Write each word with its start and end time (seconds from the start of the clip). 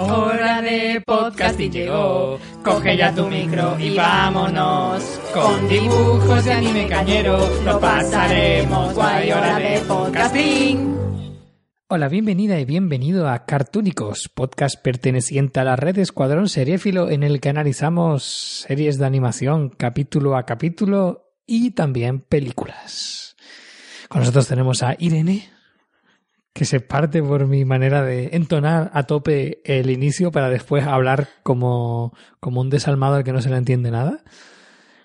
Hora 0.00 0.62
de 0.62 1.02
podcasting 1.04 1.72
llegó, 1.72 2.38
coge 2.62 2.96
ya 2.96 3.12
tu 3.12 3.26
micro 3.26 3.76
y 3.80 3.96
vámonos. 3.96 5.02
Con 5.34 5.68
dibujos 5.68 6.44
de 6.44 6.52
anime 6.52 6.86
cañero, 6.86 7.36
lo 7.64 7.80
pasaremos 7.80 8.94
guay. 8.94 9.32
Hora 9.32 9.58
de 9.58 9.80
podcasting. 9.80 10.96
Hola, 11.88 12.06
bienvenida 12.06 12.60
y 12.60 12.64
bienvenido 12.64 13.28
a 13.28 13.44
Cartúnicos, 13.44 14.30
podcast 14.32 14.80
perteneciente 14.80 15.58
a 15.58 15.64
la 15.64 15.74
red 15.74 15.98
Escuadrón 15.98 16.48
Seriéfilo 16.48 17.10
en 17.10 17.24
el 17.24 17.40
que 17.40 17.48
analizamos 17.48 18.22
series 18.68 18.98
de 18.98 19.06
animación 19.06 19.68
capítulo 19.68 20.36
a 20.36 20.46
capítulo 20.46 21.32
y 21.44 21.72
también 21.72 22.20
películas. 22.20 23.34
Con 24.08 24.20
nosotros 24.20 24.46
tenemos 24.46 24.84
a 24.84 24.94
Irene, 24.96 25.50
que 26.58 26.64
se 26.64 26.80
parte 26.80 27.22
por 27.22 27.46
mi 27.46 27.64
manera 27.64 28.02
de 28.02 28.30
entonar 28.32 28.90
a 28.92 29.04
tope 29.04 29.60
el 29.64 29.90
inicio 29.90 30.32
para 30.32 30.50
después 30.50 30.84
hablar 30.84 31.28
como, 31.44 32.12
como 32.40 32.60
un 32.60 32.68
desalmado 32.68 33.14
al 33.14 33.22
que 33.22 33.32
no 33.32 33.40
se 33.40 33.48
le 33.48 33.56
entiende 33.56 33.92
nada. 33.92 34.24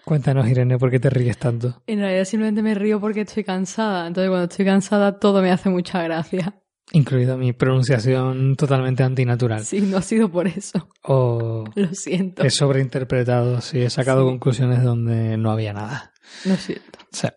Cuéntanos, 0.04 0.48
Irene, 0.50 0.80
¿por 0.80 0.90
qué 0.90 1.00
te 1.00 1.10
ríes 1.12 1.38
tanto? 1.38 1.82
En 1.88 2.00
realidad 2.00 2.26
simplemente 2.26 2.64
me 2.64 2.74
río 2.74 3.00
porque 3.00 3.22
estoy 3.22 3.44
cansada. 3.44 4.08
Entonces 4.08 4.30
cuando 4.30 4.46
estoy 4.46 4.66
cansada 4.66 5.20
todo 5.20 5.42
me 5.44 5.52
hace 5.52 5.70
mucha 5.70 6.02
gracia. 6.02 6.56
Incluido 6.92 7.38
mi 7.38 7.54
pronunciación 7.54 8.56
totalmente 8.56 9.04
antinatural. 9.04 9.64
Sí, 9.64 9.80
no 9.82 9.98
ha 9.98 10.02
sido 10.02 10.30
por 10.30 10.48
eso. 10.48 10.90
O 11.04 11.64
Lo 11.76 11.94
siento. 11.94 12.44
he 12.44 12.50
sobreinterpretado, 12.50 13.62
sí, 13.62 13.80
he 13.82 13.90
sacado 13.90 14.26
conclusiones 14.26 14.84
donde 14.84 15.38
no 15.38 15.52
había 15.52 15.72
nada. 15.74 16.12
Lo 16.46 16.56
siento. 16.56 17.00
O 17.00 17.16
sea, 17.16 17.36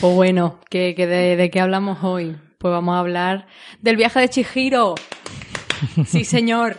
Pues 0.00 0.14
bueno, 0.14 0.58
¿qué, 0.70 0.94
qué 0.96 1.06
de, 1.06 1.36
¿de 1.36 1.50
qué 1.50 1.60
hablamos 1.60 1.98
hoy? 2.02 2.36
Pues 2.58 2.72
vamos 2.72 2.96
a 2.96 2.98
hablar 2.98 3.46
del 3.80 3.96
viaje 3.96 4.20
de 4.20 4.28
Chihiro. 4.28 4.96
Sí, 6.06 6.24
señor. 6.24 6.76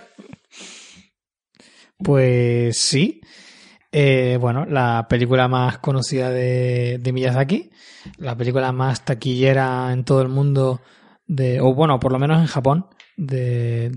Pues 1.97 2.77
sí. 2.77 3.22
Eh, 3.91 4.38
bueno, 4.39 4.66
la 4.66 5.07
película 5.09 5.47
más 5.47 5.80
conocida 5.80 6.30
de, 6.30 6.97
de 7.00 7.11
Miyazaki, 7.13 7.72
la 8.17 8.35
película 8.35 8.72
más 8.72 9.03
taquillera 9.05 9.91
en 9.94 10.03
todo 10.03 10.22
el 10.22 10.27
mundo, 10.27 10.81
de, 11.25 11.59
o 11.61 11.73
bueno, 11.73 12.00
por 12.00 12.11
lo 12.11 12.19
menos 12.19 12.39
en 12.39 12.47
Japón, 12.47 12.88
de, 13.17 13.91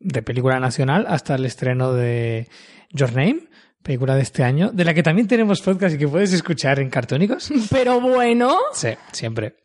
de 0.00 0.22
película 0.22 0.58
nacional, 0.58 1.06
hasta 1.08 1.34
el 1.34 1.44
estreno 1.44 1.92
de 1.92 2.48
Your 2.90 3.10
Name, 3.10 3.48
película 3.82 4.14
de 4.14 4.22
este 4.22 4.42
año, 4.42 4.70
de 4.72 4.84
la 4.84 4.94
que 4.94 5.02
también 5.02 5.28
tenemos 5.28 5.60
podcast 5.60 5.96
y 5.96 5.98
que 5.98 6.08
puedes 6.08 6.32
escuchar 6.32 6.80
en 6.80 6.88
Cartónicos. 6.88 7.50
Pero 7.70 8.00
bueno. 8.00 8.56
Sí, 8.72 8.90
siempre. 9.12 9.56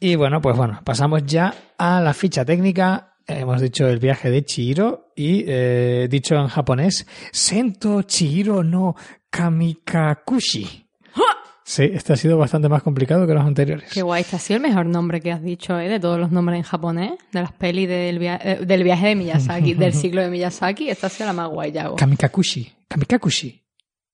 Y 0.00 0.14
bueno, 0.16 0.40
pues 0.40 0.56
bueno, 0.56 0.80
pasamos 0.84 1.24
ya 1.26 1.54
a 1.78 2.00
la 2.00 2.14
ficha 2.14 2.44
técnica. 2.44 3.14
Hemos 3.26 3.60
dicho 3.60 3.86
el 3.86 3.98
viaje 3.98 4.30
de 4.30 4.44
Chihiro 4.44 5.12
y 5.14 5.44
eh, 5.46 6.08
dicho 6.10 6.34
en 6.34 6.48
japonés, 6.48 7.06
Sento 7.30 8.02
Chihiro 8.02 8.64
no 8.64 8.96
Kamikakushi. 9.30 10.86
Sí, 11.62 11.84
este 11.92 12.14
ha 12.14 12.16
sido 12.16 12.36
bastante 12.36 12.68
más 12.68 12.82
complicado 12.82 13.28
que 13.28 13.34
los 13.34 13.44
anteriores. 13.44 13.92
Qué 13.92 14.02
guay, 14.02 14.22
este 14.22 14.34
ha 14.34 14.38
sido 14.40 14.56
el 14.56 14.62
mejor 14.62 14.86
nombre 14.86 15.20
que 15.20 15.30
has 15.30 15.40
dicho, 15.40 15.78
¿eh? 15.78 15.88
De 15.88 16.00
todos 16.00 16.18
los 16.18 16.32
nombres 16.32 16.56
en 16.56 16.62
japonés, 16.64 17.12
de 17.30 17.42
las 17.42 17.52
pelis 17.52 17.88
del, 17.88 18.18
via- 18.18 18.40
eh, 18.42 18.58
del 18.66 18.82
viaje 18.82 19.08
de 19.08 19.14
Miyazaki, 19.14 19.74
del 19.74 19.92
siglo 19.94 20.20
de 20.22 20.30
Miyazaki. 20.30 20.90
Esta 20.90 21.06
ha 21.06 21.10
sido 21.10 21.26
la 21.28 21.32
más 21.32 21.48
guay, 21.48 21.70
Yago. 21.70 21.94
Kamikakushi. 21.94 22.72
Kamikakushi. 22.88 23.62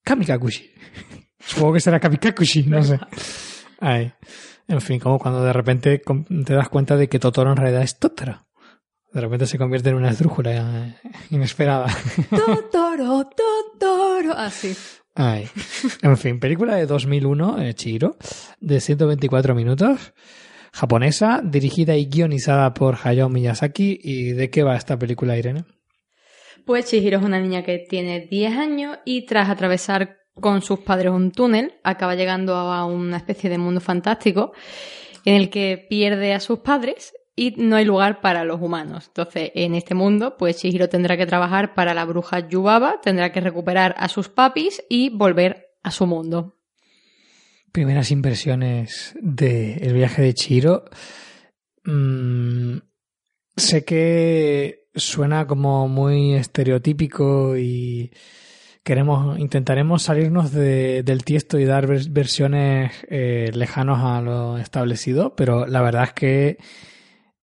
Kamikakushi. 0.04 0.70
Supongo 1.38 1.72
que 1.74 1.80
será 1.80 1.98
Kamikakushi, 1.98 2.64
no 2.64 2.82
sé. 2.82 2.98
Ay. 3.80 4.12
En 4.68 4.80
fin, 4.80 4.98
como 4.98 5.18
cuando 5.18 5.44
de 5.44 5.52
repente 5.52 6.02
te 6.44 6.54
das 6.54 6.68
cuenta 6.68 6.96
de 6.96 7.08
que 7.08 7.18
Totoro 7.18 7.50
en 7.50 7.56
realidad 7.56 7.82
es 7.82 7.98
Totoro. 7.98 8.46
De 9.12 9.20
repente 9.20 9.46
se 9.46 9.58
convierte 9.58 9.88
en 9.90 9.94
una 9.94 10.10
esdrújula 10.10 10.88
eh, 10.88 10.94
inesperada. 11.30 11.86
Totoro, 12.30 13.30
Totoro. 13.30 14.32
Así. 14.36 14.76
Ay. 15.14 15.48
En 16.02 16.16
fin, 16.18 16.38
película 16.38 16.76
de 16.76 16.86
2001, 16.86 17.62
eh, 17.62 17.74
Chihiro, 17.74 18.16
de 18.60 18.80
124 18.80 19.54
minutos, 19.54 20.12
japonesa, 20.72 21.40
dirigida 21.42 21.96
y 21.96 22.06
guionizada 22.06 22.74
por 22.74 22.98
Hayao 23.02 23.30
Miyazaki. 23.30 23.98
¿Y 24.02 24.32
de 24.32 24.50
qué 24.50 24.62
va 24.62 24.76
esta 24.76 24.98
película, 24.98 25.38
Irene? 25.38 25.64
Pues 26.66 26.86
Chihiro 26.86 27.18
es 27.18 27.24
una 27.24 27.40
niña 27.40 27.62
que 27.62 27.78
tiene 27.78 28.26
10 28.28 28.56
años 28.58 28.98
y 29.04 29.24
tras 29.24 29.48
atravesar 29.48 30.18
con 30.40 30.62
sus 30.62 30.80
padres 30.80 31.12
un 31.12 31.30
túnel, 31.30 31.74
acaba 31.82 32.14
llegando 32.14 32.54
a 32.54 32.84
una 32.84 33.16
especie 33.16 33.50
de 33.50 33.58
mundo 33.58 33.80
fantástico 33.80 34.52
en 35.24 35.34
el 35.34 35.50
que 35.50 35.86
pierde 35.88 36.34
a 36.34 36.40
sus 36.40 36.60
padres 36.60 37.14
y 37.34 37.54
no 37.58 37.76
hay 37.76 37.84
lugar 37.84 38.20
para 38.20 38.44
los 38.44 38.60
humanos. 38.60 39.04
Entonces, 39.08 39.50
en 39.54 39.74
este 39.74 39.94
mundo, 39.94 40.36
pues 40.38 40.56
Chihiro 40.56 40.88
tendrá 40.88 41.16
que 41.16 41.26
trabajar 41.26 41.74
para 41.74 41.92
la 41.92 42.04
bruja 42.04 42.48
Yubaba, 42.48 43.00
tendrá 43.02 43.30
que 43.32 43.40
recuperar 43.40 43.94
a 43.98 44.08
sus 44.08 44.28
papis 44.28 44.82
y 44.88 45.10
volver 45.10 45.68
a 45.82 45.90
su 45.90 46.06
mundo. 46.06 46.56
Primeras 47.72 48.10
impresiones 48.10 49.14
de 49.20 49.74
El 49.74 49.92
viaje 49.92 50.22
de 50.22 50.32
Chihiro. 50.32 50.84
Mm, 51.84 52.78
sé 53.54 53.84
que 53.84 54.88
suena 54.94 55.46
como 55.46 55.88
muy 55.88 56.34
estereotípico 56.34 57.56
y 57.58 58.12
queremos 58.86 59.36
intentaremos 59.40 60.04
salirnos 60.04 60.52
de- 60.52 61.02
del 61.02 61.24
tiesto 61.24 61.58
y 61.58 61.64
dar 61.64 61.88
vers- 61.88 62.08
versiones 62.12 62.92
eh, 63.10 63.50
lejanos 63.52 63.98
a 64.00 64.20
lo 64.20 64.58
establecido, 64.58 65.34
pero 65.34 65.66
la 65.66 65.82
verdad 65.82 66.04
es 66.04 66.12
que 66.12 66.58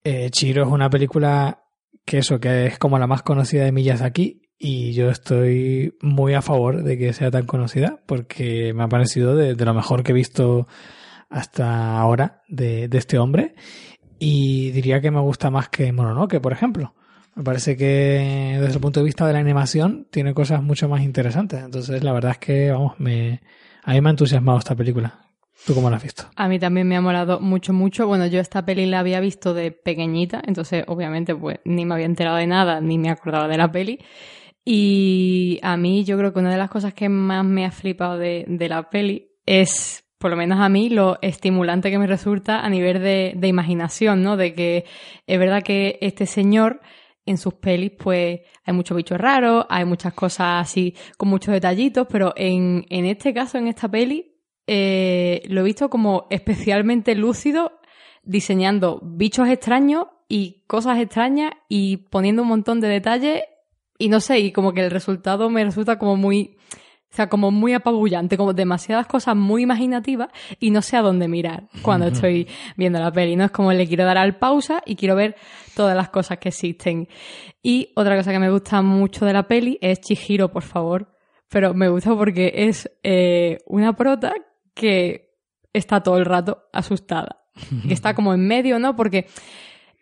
eh, 0.05 0.31
Chihiro 0.31 0.63
es 0.63 0.69
una 0.71 0.89
película 0.89 1.65
que 2.05 2.19
eso, 2.19 2.39
que 2.39 2.67
es 2.67 2.79
como 2.79 2.97
la 3.01 3.09
más 3.09 3.23
conocida 3.23 3.65
de 3.65 3.73
Miyazaki 3.73 4.43
y 4.57 4.93
yo 4.93 5.11
estoy 5.11 5.97
muy 6.01 6.35
a 6.35 6.43
favor 6.43 6.85
de 6.85 6.97
que 6.97 7.13
sea 7.13 7.33
tan 7.33 7.47
conocida 7.47 8.01
porque 8.07 8.73
me 8.73 8.85
ha 8.85 8.89
parecido 8.89 9.35
de, 9.35 9.57
de 9.57 9.65
lo 9.65 9.75
mejor 9.75 10.05
que 10.05 10.13
he 10.13 10.15
visto 10.15 10.69
hasta 11.29 11.99
ahora 11.99 12.43
de, 12.49 12.87
de 12.87 12.99
este 12.99 13.19
hombre 13.19 13.55
y 14.21 14.71
diría 14.71 15.01
que 15.01 15.11
me 15.11 15.21
gusta 15.21 15.51
más 15.51 15.69
que 15.71 15.91
Mononoke, 15.93 16.41
por 16.41 16.53
ejemplo. 16.53 16.95
Me 17.35 17.43
parece 17.43 17.77
que 17.77 18.59
desde 18.61 18.75
el 18.75 18.81
punto 18.81 19.01
de 19.01 19.07
vista 19.07 19.27
de 19.27 19.33
la 19.33 19.39
animación 19.39 20.07
tiene 20.11 20.35
cosas 20.35 20.63
mucho 20.63 20.89
más 20.89 21.03
interesantes. 21.03 21.63
Entonces, 21.63 22.05
la 22.05 22.13
verdad 22.13 22.33
es 22.33 22.39
que, 22.39 22.71
vamos, 22.71 22.99
me, 22.99 23.41
a 23.85 23.93
mí 23.93 24.01
me 24.01 24.11
ha 24.11 24.11
entusiasmado 24.11 24.59
esta 24.59 24.75
película. 24.75 25.19
¿Tú 25.67 25.75
cómo 25.75 25.89
la 25.89 25.97
has 25.97 26.03
visto? 26.03 26.25
A 26.35 26.49
mí 26.49 26.59
también 26.59 26.89
me 26.89 26.97
ha 26.97 27.01
molado 27.01 27.41
mucho, 27.41 27.73
mucho. 27.73 28.07
Bueno, 28.07 28.27
yo 28.27 28.41
esta 28.41 28.65
peli 28.65 28.87
la 28.87 28.99
había 28.99 29.21
visto 29.21 29.55
de 29.55 29.71
pequeñita, 29.71 30.43
entonces 30.45 30.85
obviamente 30.89 31.37
pues 31.37 31.61
ni 31.65 31.85
me 31.85 31.95
había 31.95 32.07
enterado 32.07 32.37
de 32.37 32.49
nada, 32.49 32.81
ni 32.81 32.99
me 32.99 33.11
acordaba 33.11 33.47
de 33.47 33.57
la 33.57 33.71
peli. 33.71 34.01
Y 34.65 35.61
a 35.63 35.77
mí 35.77 36.05
yo 36.05 36.19
creo 36.19 36.33
que 36.33 36.41
una 36.41 36.51
de 36.51 36.59
las 36.59 36.71
cosas 36.71 36.95
que 36.95 37.09
más 37.09 37.45
me 37.45 37.65
ha 37.65 37.71
flipado 37.71 38.19
de, 38.19 38.45
de 38.49 38.69
la 38.69 38.91
peli 38.91 39.31
es, 39.47 40.05
por 40.19 40.31
lo 40.31 40.37
menos 40.37 40.59
a 40.61 40.69
mí, 40.69 40.89
lo 40.89 41.19
estimulante 41.23 41.91
que 41.91 41.99
me 41.99 42.07
resulta 42.07 42.61
a 42.61 42.69
nivel 42.69 43.01
de, 43.01 43.35
de 43.37 43.49
imaginación, 43.49 44.23
¿no? 44.23 44.37
De 44.37 44.55
que 44.55 44.85
es 45.27 45.39
verdad 45.39 45.63
que 45.63 45.99
este 46.01 46.27
señor 46.27 46.81
en 47.25 47.39
sus 47.39 47.55
pelis 47.55 47.93
pues 47.99 48.41
hay 48.65 48.75
muchos 48.75 48.97
bichos 48.97 49.19
raros, 49.19 49.67
hay 49.69 49.85
muchas 49.85 50.13
cosas 50.15 50.69
así 50.69 50.95
con 51.17 51.29
muchos 51.29 51.53
detallitos, 51.53 52.07
pero 52.11 52.33
en, 52.37 52.85
en 52.91 53.07
este 53.07 53.33
caso, 53.33 53.59
en 53.59 53.69
esta 53.69 53.89
peli, 53.89 54.37
eh, 54.67 55.43
lo 55.47 55.61
he 55.61 55.65
visto 55.65 55.91
como 55.91 56.27
especialmente 56.31 57.15
lúcido, 57.15 57.81
diseñando 58.23 59.01
bichos 59.03 59.49
extraños 59.49 60.07
y 60.29 60.65
cosas 60.67 60.99
extrañas 60.99 61.53
y 61.69 61.99
poniendo 62.09 62.43
un 62.43 62.49
montón 62.49 62.81
de 62.81 62.89
detalles 62.89 63.43
y 63.99 64.09
no 64.09 64.21
sé, 64.21 64.41
y 64.41 64.53
como 64.53 64.73
que 64.73 64.81
el 64.81 64.91
resultado 64.91 65.49
me 65.49 65.65
resulta 65.65 65.99
como 65.99 66.17
muy, 66.17 66.57
o 67.13 67.15
sea, 67.15 67.29
como 67.29 67.51
muy 67.51 67.75
apabullante, 67.75 68.39
como 68.39 68.55
demasiadas 68.55 69.07
cosas 69.07 69.37
muy 69.37 69.65
imaginativas 69.65 70.29
y 70.59 70.71
no 70.71 70.81
sé 70.81 70.97
a 70.97 71.03
dónde 71.03 71.29
mirar 71.29 71.65
cuando 71.83 72.07
estoy 72.07 72.49
viendo 72.75 72.99
la 72.99 73.13
peli, 73.13 73.37
¿no? 73.37 73.45
Es 73.45 73.51
como 73.51 73.71
le 73.71 73.87
quiero 73.87 74.07
dar 74.07 74.17
al 74.17 74.39
pausa 74.39 74.83
y 74.87 74.97
quiero 74.97 75.15
ver 75.15 75.37
todas 75.77 75.95
las 75.95 76.09
cosas 76.09 76.39
que 76.39 76.49
existen. 76.49 77.07
Y 77.63 77.91
otra 77.97 78.17
cosa 78.17 78.33
que 78.33 78.39
me 78.39 78.51
gusta 78.51 78.81
mucho 78.81 79.27
de 79.27 79.35
la 79.35 79.47
peli 79.47 79.79
es 79.83 80.01
Chihiro, 80.01 80.51
por 80.51 80.63
favor. 80.63 81.15
Pero 81.51 81.75
me 81.75 81.91
gusta 81.91 82.17
porque 82.17 82.51
es 82.55 82.91
eh, 83.03 83.59
una 83.67 83.95
prota 83.95 84.33
que 84.73 85.35
está 85.75 86.03
todo 86.03 86.17
el 86.17 86.25
rato 86.25 86.65
asustada. 86.73 87.45
que 87.87 87.93
está 87.93 88.15
como 88.15 88.33
en 88.33 88.47
medio, 88.47 88.79
¿no? 88.79 88.97
Porque 88.97 89.27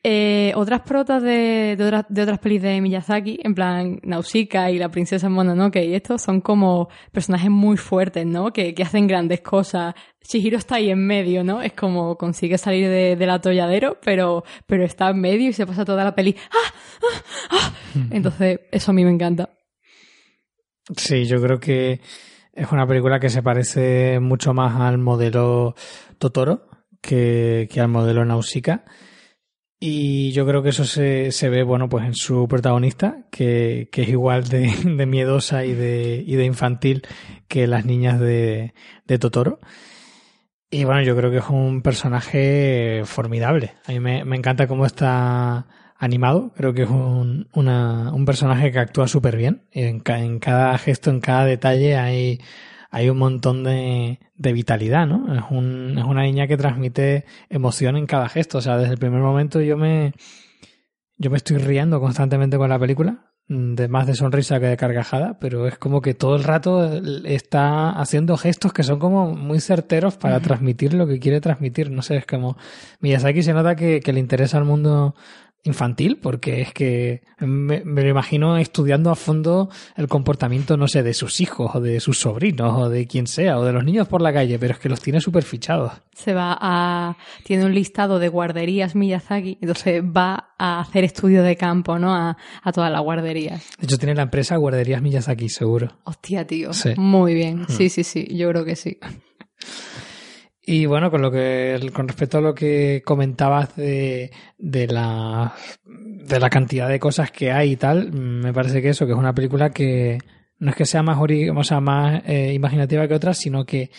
Eh, 0.03 0.53
otras 0.57 0.81
protas 0.81 1.23
de, 1.23 1.77
de, 1.77 1.85
otras, 1.85 2.07
de 2.09 2.23
otras 2.23 2.39
pelis 2.39 2.63
de 2.63 2.81
Miyazaki, 2.81 3.39
en 3.43 3.55
plan 3.55 4.01
Nausicaa 4.03 4.71
y 4.71 4.79
la 4.79 4.89
princesa 4.89 5.29
Mononoke 5.29 5.85
y 5.85 5.95
estos 5.95 6.23
son 6.23 6.41
como 6.41 6.89
personajes 7.13 7.51
muy 7.51 7.77
fuertes, 7.77 8.25
¿no? 8.25 8.51
Que, 8.51 8.73
que 8.73 8.83
hacen 8.83 9.07
grandes 9.07 9.43
cosas. 9.43 9.95
Chihiro 10.23 10.57
está 10.57 10.77
ahí 10.77 10.91
en 10.91 11.07
medio, 11.07 11.45
¿no? 11.45 11.61
Es 11.61 11.75
como 11.75 12.17
consigue 12.17 12.57
salir 12.57 12.89
de, 12.89 13.15
del 13.15 13.29
atolladero, 13.29 13.99
pero, 14.03 14.43
pero 14.67 14.85
está 14.85 15.11
en 15.11 15.21
medio 15.21 15.51
y 15.51 15.53
se 15.53 15.67
pasa 15.67 15.85
toda 15.85 16.03
la 16.03 16.15
peli. 16.15 16.35
¡Ah! 16.51 16.75
¡Ah! 17.03 17.23
¡Ah! 17.51 17.75
Entonces, 18.11 18.61
eso 18.73 18.93
a 18.93 18.95
mí 18.95 19.05
me 19.05 19.11
encanta. 19.11 19.51
Sí, 20.97 21.27
yo 21.27 21.43
creo 21.43 21.61
que 21.61 22.01
es 22.55 22.73
una 22.73 22.87
película 22.87 23.21
que 23.21 23.29
se 23.29 23.43
parece 23.43 24.19
mucho 24.19 24.55
más 24.55 24.81
al 24.81 24.97
modelo 24.97 25.75
Totoro 26.17 26.69
que, 27.03 27.69
que 27.71 27.81
al 27.83 27.89
modelo 27.89 28.25
Nausicaa. 28.25 28.85
Y 29.83 30.33
yo 30.33 30.47
creo 30.47 30.63
que 30.63 30.69
eso 30.69 30.85
se, 30.85 31.33
se 31.33 31.49
ve, 31.49 31.63
bueno, 31.63 31.89
pues 31.89 32.05
en 32.05 32.15
su 32.15 32.47
protagonista, 32.47 33.25
que, 33.31 33.89
que 33.91 34.03
es 34.03 34.11
igual 34.11 34.47
de, 34.49 34.71
de 34.85 35.07
miedosa 35.07 35.65
y 35.65 35.73
de, 35.73 36.23
y 36.27 36.37
de 36.37 36.45
infantil 36.45 37.03
que 37.49 37.67
las 37.67 37.87
niñas 37.87 38.21
de, 38.21 38.75
de 39.07 39.19
Totoro. 39.19 39.59
Y 40.71 40.85
bueno, 40.85 41.03
yo 41.03 41.17
creo 41.17 41.31
que 41.31 41.39
es 41.39 41.49
un 41.49 41.81
personaje 41.81 43.03
formidable. 43.07 43.73
A 43.87 43.93
mí 43.93 44.01
me, 44.01 44.25
me 44.25 44.37
encanta 44.37 44.69
cómo 44.69 44.85
está 44.85 45.67
animado. 45.97 46.53
Creo 46.55 46.75
que 46.75 46.83
es 46.83 46.91
un, 46.91 47.49
una, 47.55 48.13
un 48.13 48.25
personaje 48.27 48.71
que 48.71 48.79
actúa 48.79 49.09
súper 49.09 49.37
bien. 49.37 49.63
En, 49.73 50.03
en 50.07 50.39
cada 50.41 50.77
gesto, 50.79 51.11
en 51.11 51.21
cada 51.21 51.47
detalle 51.47 51.97
hay, 51.97 52.41
hay 52.91 53.09
un 53.09 53.19
montón 53.19 53.63
de, 53.63 54.19
de 54.35 54.53
vitalidad, 54.53 55.07
¿no? 55.07 55.33
Es, 55.35 55.45
un, 55.51 55.97
es 55.97 56.05
una 56.05 56.23
niña 56.23 56.47
que 56.47 56.57
transmite 56.57 57.25
emoción 57.49 57.97
en 57.97 58.07
cada 58.07 58.29
gesto. 58.29 58.59
O 58.59 58.61
sea, 58.61 58.77
desde 58.77 58.93
el 58.93 58.99
primer 58.99 59.21
momento 59.21 59.61
yo 59.61 59.77
me, 59.77 60.13
yo 61.17 61.31
me 61.31 61.37
estoy 61.37 61.59
riendo 61.59 62.01
constantemente 62.01 62.59
con 62.59 62.69
la 62.69 62.79
película, 62.81 63.33
mm, 63.47 63.75
de 63.75 63.89
más 63.89 64.09
de 64.09 64.15
sonrisa 64.15 64.59
que 64.59 64.67
de 64.67 64.77
carcajada, 64.77 65.39
pero 65.39 65.69
es 65.69 65.79
como 65.79 66.03
que 66.03 66.15
todo 66.15 66.35
el 66.35 66.43
rato 66.43 66.91
está 67.25 67.91
haciendo 67.91 68.37
gestos 68.37 68.73
que 68.73 68.83
son 68.83 68.99
como 68.99 69.35
muy 69.35 69.61
certeros 69.61 70.17
para 70.17 70.41
transmitir 70.41 70.93
lo 70.93 71.07
que 71.07 71.21
quiere 71.21 71.41
transmitir. 71.41 71.93
No 71.93 72.03
sé, 72.03 72.17
es 72.17 72.27
como 72.27 72.57
Miyazaki 72.99 73.45
se 73.45 73.53
nota 73.53 73.77
que, 73.77 74.01
que 74.01 74.13
le 74.13 74.19
interesa 74.19 74.59
el 74.59 74.65
mundo 74.65 75.15
infantil, 75.63 76.19
porque 76.21 76.63
es 76.63 76.73
que 76.73 77.23
me, 77.41 77.83
me 77.85 78.03
lo 78.03 78.09
imagino 78.09 78.57
estudiando 78.57 79.11
a 79.11 79.15
fondo 79.15 79.69
el 79.97 80.09
comportamiento, 80.09 80.77
no 80.77 80.89
sé, 80.89 81.03
de 81.03 81.15
sus 81.15 81.41
hijos, 81.41 81.75
o 81.75 81.81
de 81.81 82.01
sus 82.01 82.19
sobrinos, 82.19 82.77
o 82.79 82.89
de 82.89 83.07
quien 83.07 83.27
sea, 83.27 83.59
o 83.59 83.65
de 83.65 83.73
los 83.73 83.85
niños 83.85 84.09
por 84.09 84.23
la 84.23 84.33
calle, 84.33 84.59
pero 84.59 84.75
es 84.75 84.79
que 84.79 84.89
los 84.89 85.01
tiene 85.01 85.21
súper 85.21 85.45
fichados. 85.45 85.93
Se 86.15 86.35
va 86.35 86.57
a. 86.61 87.17
Tiene 87.45 87.65
un 87.65 87.75
listado 87.75 88.19
de 88.19 88.29
guarderías 88.29 88.95
Miyazaki, 88.95 89.59
entonces 89.61 90.03
va 90.03 90.55
a 90.59 90.81
hacer 90.81 91.05
estudio 91.05 91.43
de 91.43 91.57
campo, 91.57 91.99
¿no? 91.99 92.15
A, 92.15 92.37
a 92.63 92.73
todas 92.73 92.91
las 92.91 93.03
guarderías. 93.03 93.65
De 93.79 93.87
hecho, 93.87 93.99
tiene 93.99 94.15
la 94.15 94.23
empresa 94.23 94.57
Guarderías 94.57 95.03
Miyazaki, 95.03 95.49
seguro. 95.49 95.99
Hostia, 96.05 96.47
tío. 96.47 96.73
Sí. 96.73 96.91
Muy 96.97 97.35
bien. 97.35 97.67
Sí, 97.69 97.89
sí, 97.89 98.05
sí. 98.05 98.27
Yo 98.31 98.49
creo 98.51 98.65
que 98.65 98.77
sí. 98.77 98.99
Y 100.63 100.87
bueno, 100.87 101.11
con 101.11 101.23
lo 101.23 101.31
que 101.31 101.91
con 101.93 102.07
respecto 102.07 102.39
a 102.39 102.43
lo 102.43 102.55
que 102.55 103.03
comentabas 103.05 103.75
de, 103.77 104.31
de 104.59 104.87
la 104.87 105.55
de 105.85 106.39
la 106.39 106.51
cantidad 106.51 106.89
de 106.89 107.01
cosas 107.01 107.31
que 107.31 107.51
hay 107.51 107.73
y 107.73 107.77
tal, 107.77 108.13
me 108.13 108.53
parece 108.53 108.83
que 108.83 108.91
eso, 108.91 109.07
que 109.07 109.13
es 109.13 109.19
una 109.19 109.35
película 109.35 109.71
que 109.71 110.19
no 110.59 110.71
es 110.71 110.77
que 110.77 110.87
sea 110.87 111.03
más 111.03 111.19
o 111.19 111.65
sea, 111.65 111.81
más 111.81 112.23
eh, 112.27 112.53
imaginativa 112.53 113.09
que 113.09 113.15
otras, 113.15 113.39
sino 113.39 113.65
que, 113.65 113.91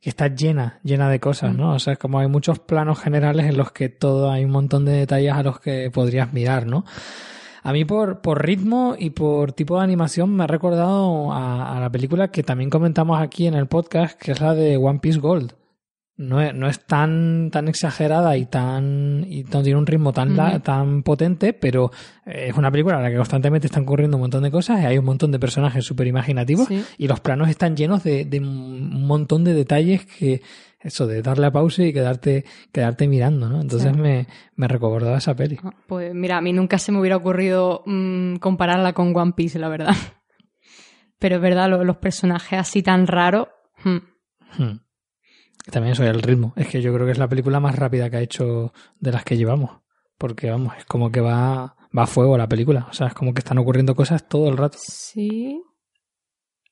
que 0.00 0.08
está 0.08 0.28
llena, 0.28 0.80
llena 0.82 1.10
de 1.10 1.20
cosas, 1.20 1.54
¿no? 1.54 1.74
O 1.74 1.78
sea, 1.78 1.92
es 1.92 1.98
como 1.98 2.18
hay 2.18 2.26
muchos 2.26 2.58
planos 2.58 2.98
generales 2.98 3.46
en 3.46 3.56
los 3.56 3.72
que 3.72 3.90
todo 3.90 4.30
hay 4.30 4.44
un 4.44 4.50
montón 4.50 4.86
de 4.86 4.92
detalles 4.92 5.34
a 5.34 5.42
los 5.42 5.60
que 5.60 5.90
podrías 5.90 6.32
mirar, 6.32 6.66
¿no? 6.66 6.84
A 7.62 7.72
mí 7.72 7.84
por, 7.84 8.22
por 8.22 8.44
ritmo 8.44 8.96
y 8.98 9.10
por 9.10 9.52
tipo 9.52 9.76
de 9.76 9.84
animación 9.84 10.34
me 10.34 10.44
ha 10.44 10.46
recordado 10.46 11.32
a, 11.32 11.76
a 11.76 11.80
la 11.80 11.90
película 11.90 12.28
que 12.28 12.42
también 12.42 12.70
comentamos 12.70 13.20
aquí 13.20 13.46
en 13.46 13.54
el 13.54 13.66
podcast, 13.66 14.18
que 14.18 14.32
es 14.32 14.40
la 14.40 14.54
de 14.54 14.78
One 14.78 15.00
Piece 15.00 15.18
Gold. 15.18 15.57
No 16.18 16.40
es, 16.40 16.52
no 16.52 16.68
es 16.68 16.84
tan, 16.84 17.48
tan 17.52 17.68
exagerada 17.68 18.36
y 18.36 18.44
tan 18.46 19.24
y 19.28 19.44
no 19.44 19.62
tiene 19.62 19.78
un 19.78 19.86
ritmo 19.86 20.12
tan, 20.12 20.34
tan 20.62 21.04
potente, 21.04 21.52
pero 21.52 21.92
es 22.26 22.56
una 22.56 22.72
película 22.72 22.96
en 22.96 23.04
la 23.04 23.10
que 23.10 23.16
constantemente 23.16 23.68
están 23.68 23.84
ocurriendo 23.84 24.16
un 24.16 24.22
montón 24.22 24.42
de 24.42 24.50
cosas 24.50 24.82
y 24.82 24.84
hay 24.84 24.98
un 24.98 25.04
montón 25.04 25.30
de 25.30 25.38
personajes 25.38 25.84
súper 25.84 26.08
imaginativos 26.08 26.66
Sí. 26.66 26.82
y 26.98 27.06
los 27.06 27.20
planos 27.20 27.48
están 27.48 27.76
llenos 27.76 28.02
de, 28.02 28.24
de 28.24 28.40
un 28.40 29.06
montón 29.06 29.44
de 29.44 29.54
detalles 29.54 30.06
que 30.06 30.42
eso 30.80 31.06
de 31.06 31.22
darle 31.22 31.46
a 31.46 31.52
pausa 31.52 31.84
y 31.84 31.92
quedarte 31.92 32.44
quedarte 32.72 33.06
mirando, 33.06 33.48
¿no? 33.48 33.60
Entonces 33.60 33.92
Sí. 33.94 34.00
me, 34.00 34.26
me 34.56 34.66
recordaba 34.66 35.18
esa 35.18 35.36
peli. 35.36 35.56
Ah, 35.62 35.72
Pues 35.86 36.12
mira, 36.14 36.38
a 36.38 36.40
mí 36.40 36.52
nunca 36.52 36.78
se 36.80 36.90
me 36.90 36.98
hubiera 36.98 37.16
ocurrido 37.16 37.84
mm, 37.86 38.36
compararla 38.36 38.92
con 38.92 39.16
One 39.16 39.34
Piece, 39.36 39.60
la 39.60 39.68
verdad. 39.68 39.94
Pero 41.20 41.36
es 41.36 41.42
verdad, 41.42 41.68
lo- 41.68 41.84
los 41.84 41.98
personajes 41.98 42.58
así 42.58 42.82
tan 42.82 43.06
raros. 43.06 43.46
hmm, 43.84 43.98
Hmm. 44.60 44.78
También 45.70 45.92
eso, 45.92 46.04
el 46.04 46.22
ritmo. 46.22 46.52
Es 46.56 46.68
que 46.68 46.80
yo 46.80 46.92
creo 46.94 47.06
que 47.06 47.12
es 47.12 47.18
la 47.18 47.28
película 47.28 47.60
más 47.60 47.76
rápida 47.76 48.08
que 48.08 48.16
ha 48.16 48.22
hecho 48.22 48.72
de 48.98 49.12
las 49.12 49.24
que 49.24 49.36
llevamos. 49.36 49.80
Porque 50.16 50.50
vamos, 50.50 50.74
es 50.76 50.84
como 50.84 51.12
que 51.12 51.20
va, 51.20 51.76
va 51.96 52.02
a 52.02 52.06
fuego 52.06 52.36
la 52.38 52.48
película. 52.48 52.86
O 52.90 52.92
sea, 52.92 53.08
es 53.08 53.14
como 53.14 53.34
que 53.34 53.40
están 53.40 53.58
ocurriendo 53.58 53.94
cosas 53.94 54.28
todo 54.28 54.48
el 54.48 54.56
rato. 54.56 54.78
Sí. 54.80 55.62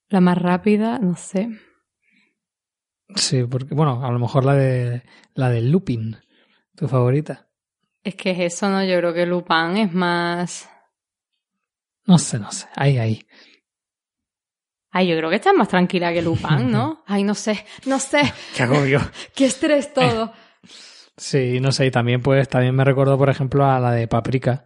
La 0.09 0.21
más 0.21 0.39
rápida, 0.39 0.99
no 0.99 1.17
sé. 1.17 1.49
Sí, 3.15 3.45
porque, 3.45 3.75
bueno, 3.75 4.05
a 4.05 4.11
lo 4.11 4.19
mejor 4.19 4.45
la 4.45 4.55
de 4.55 5.03
la 5.35 5.51
de 5.51 5.63
Lupin, 5.63 6.17
tu 6.75 6.89
favorita. 6.89 7.49
Es 8.03 8.15
que 8.15 8.31
es 8.31 8.55
eso, 8.55 8.69
¿no? 8.69 8.85
Yo 8.85 8.99
creo 8.99 9.15
que 9.15 9.27
Lupin 9.27 9.77
es 9.77 9.93
más. 9.93 10.69
No 12.05 12.19
sé, 12.19 12.39
no 12.39 12.51
sé. 12.51 12.67
Ahí, 12.75 12.99
ahí. 12.99 13.27
Ay, 14.91 15.09
yo 15.09 15.17
creo 15.17 15.29
que 15.31 15.37
está 15.37 15.53
más 15.53 15.69
tranquila 15.69 16.13
que 16.13 16.23
Lupin, 16.23 16.71
¿no? 16.71 17.03
Ay, 17.07 17.23
no 17.25 17.35
sé, 17.35 17.65
no 17.87 17.99
sé. 17.99 18.21
Qué 18.57 18.63
agobio. 18.63 19.01
Qué 19.35 19.47
estrés 19.47 19.93
todo. 19.93 20.33
Sí, 21.19 21.61
no 21.61 21.73
sé, 21.73 21.87
y 21.87 21.91
también 21.91 22.21
pues 22.23 22.49
también 22.49 22.75
me 22.75 22.85
recuerdo, 22.85 23.17
por 23.17 23.31
ejemplo, 23.31 23.65
a 23.65 23.81
la 23.81 23.93
de 23.93 24.07
Paprika. 24.07 24.65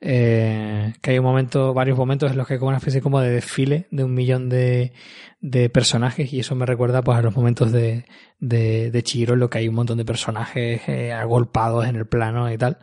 eh, 0.00 0.92
que 1.00 1.10
hay 1.12 1.18
un 1.18 1.24
momento, 1.24 1.72
varios 1.74 1.96
momentos 1.96 2.30
en 2.30 2.36
los 2.38 2.46
que 2.46 2.54
hay 2.54 2.58
como 2.58 2.68
una 2.68 2.78
especie 2.78 3.00
como 3.00 3.20
de 3.20 3.30
desfile 3.30 3.86
de 3.90 4.04
un 4.04 4.12
millón 4.14 4.48
de, 4.48 4.92
de 5.40 5.70
personajes 5.70 6.32
y 6.32 6.40
eso 6.40 6.54
me 6.54 6.66
recuerda 6.66 7.02
pues 7.02 7.16
a 7.18 7.22
los 7.22 7.34
momentos 7.34 7.72
de, 7.72 8.04
de, 8.38 8.90
de 8.90 9.02
Chihiro 9.02 9.34
en 9.34 9.40
lo 9.40 9.48
que 9.50 9.58
hay 9.58 9.68
un 9.68 9.74
montón 9.74 9.98
de 9.98 10.04
personajes 10.04 10.82
eh, 10.88 11.12
agolpados 11.12 11.86
en 11.86 11.96
el 11.96 12.06
plano 12.06 12.50
y 12.52 12.58
tal. 12.58 12.78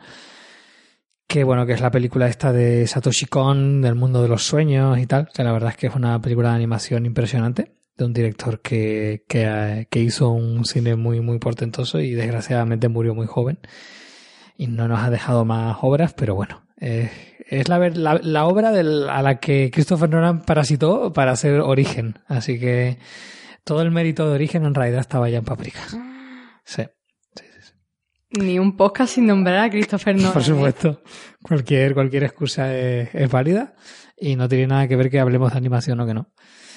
Que 1.32 1.44
bueno, 1.44 1.64
que 1.64 1.72
es 1.72 1.80
la 1.80 1.90
película 1.90 2.26
esta 2.28 2.52
de 2.52 2.86
Satoshi 2.86 3.24
Kon, 3.24 3.80
del 3.80 3.94
mundo 3.94 4.20
de 4.20 4.28
los 4.28 4.42
sueños 4.44 4.98
y 4.98 5.06
tal, 5.06 5.30
que 5.32 5.42
la 5.42 5.52
verdad 5.52 5.70
es 5.70 5.76
que 5.78 5.86
es 5.86 5.94
una 5.94 6.20
película 6.20 6.50
de 6.50 6.56
animación 6.56 7.06
impresionante, 7.06 7.72
de 7.96 8.04
un 8.04 8.12
director 8.12 8.60
que, 8.60 9.24
que, 9.26 9.44
eh, 9.46 9.86
que 9.90 10.00
hizo 10.00 10.28
un 10.30 10.66
cine 10.66 10.94
muy, 10.94 11.20
muy 11.22 11.38
portentoso 11.38 12.00
y 12.00 12.12
desgraciadamente 12.12 12.88
murió 12.88 13.14
muy 13.14 13.26
joven. 13.26 13.58
Y 14.58 14.66
no 14.66 14.88
nos 14.88 15.00
ha 15.00 15.08
dejado 15.08 15.46
más 15.46 15.78
obras, 15.80 16.12
pero 16.12 16.34
bueno, 16.34 16.66
eh, 16.78 17.10
es 17.48 17.66
la, 17.70 17.78
la, 17.78 18.20
la 18.22 18.44
obra 18.44 18.70
del- 18.70 19.08
a 19.08 19.22
la 19.22 19.40
que 19.40 19.70
Christopher 19.72 20.10
Nolan 20.10 20.42
parasitó 20.42 21.14
para 21.14 21.32
hacer 21.32 21.60
Origen. 21.60 22.18
Así 22.26 22.60
que 22.60 22.98
todo 23.64 23.80
el 23.80 23.90
mérito 23.90 24.28
de 24.28 24.34
Origen 24.34 24.66
en 24.66 24.74
realidad 24.74 25.00
estaba 25.00 25.30
ya 25.30 25.38
en 25.38 25.44
Paprika. 25.44 25.80
Sí. 26.64 26.82
Ni 28.32 28.58
un 28.58 28.76
podcast 28.76 29.14
sin 29.14 29.26
nombrar 29.26 29.58
a 29.58 29.70
Christopher 29.70 30.16
Nolan. 30.16 30.32
Por 30.32 30.42
¿eh? 30.42 30.44
supuesto. 30.44 31.02
Cualquier, 31.42 31.94
cualquier 31.94 32.24
excusa 32.24 32.74
es, 32.74 33.14
es 33.14 33.30
válida 33.30 33.74
y 34.18 34.36
no 34.36 34.48
tiene 34.48 34.68
nada 34.68 34.88
que 34.88 34.96
ver 34.96 35.10
que 35.10 35.20
hablemos 35.20 35.52
de 35.52 35.58
animación 35.58 36.00
o 36.00 36.06
que 36.06 36.14
no. 36.14 36.28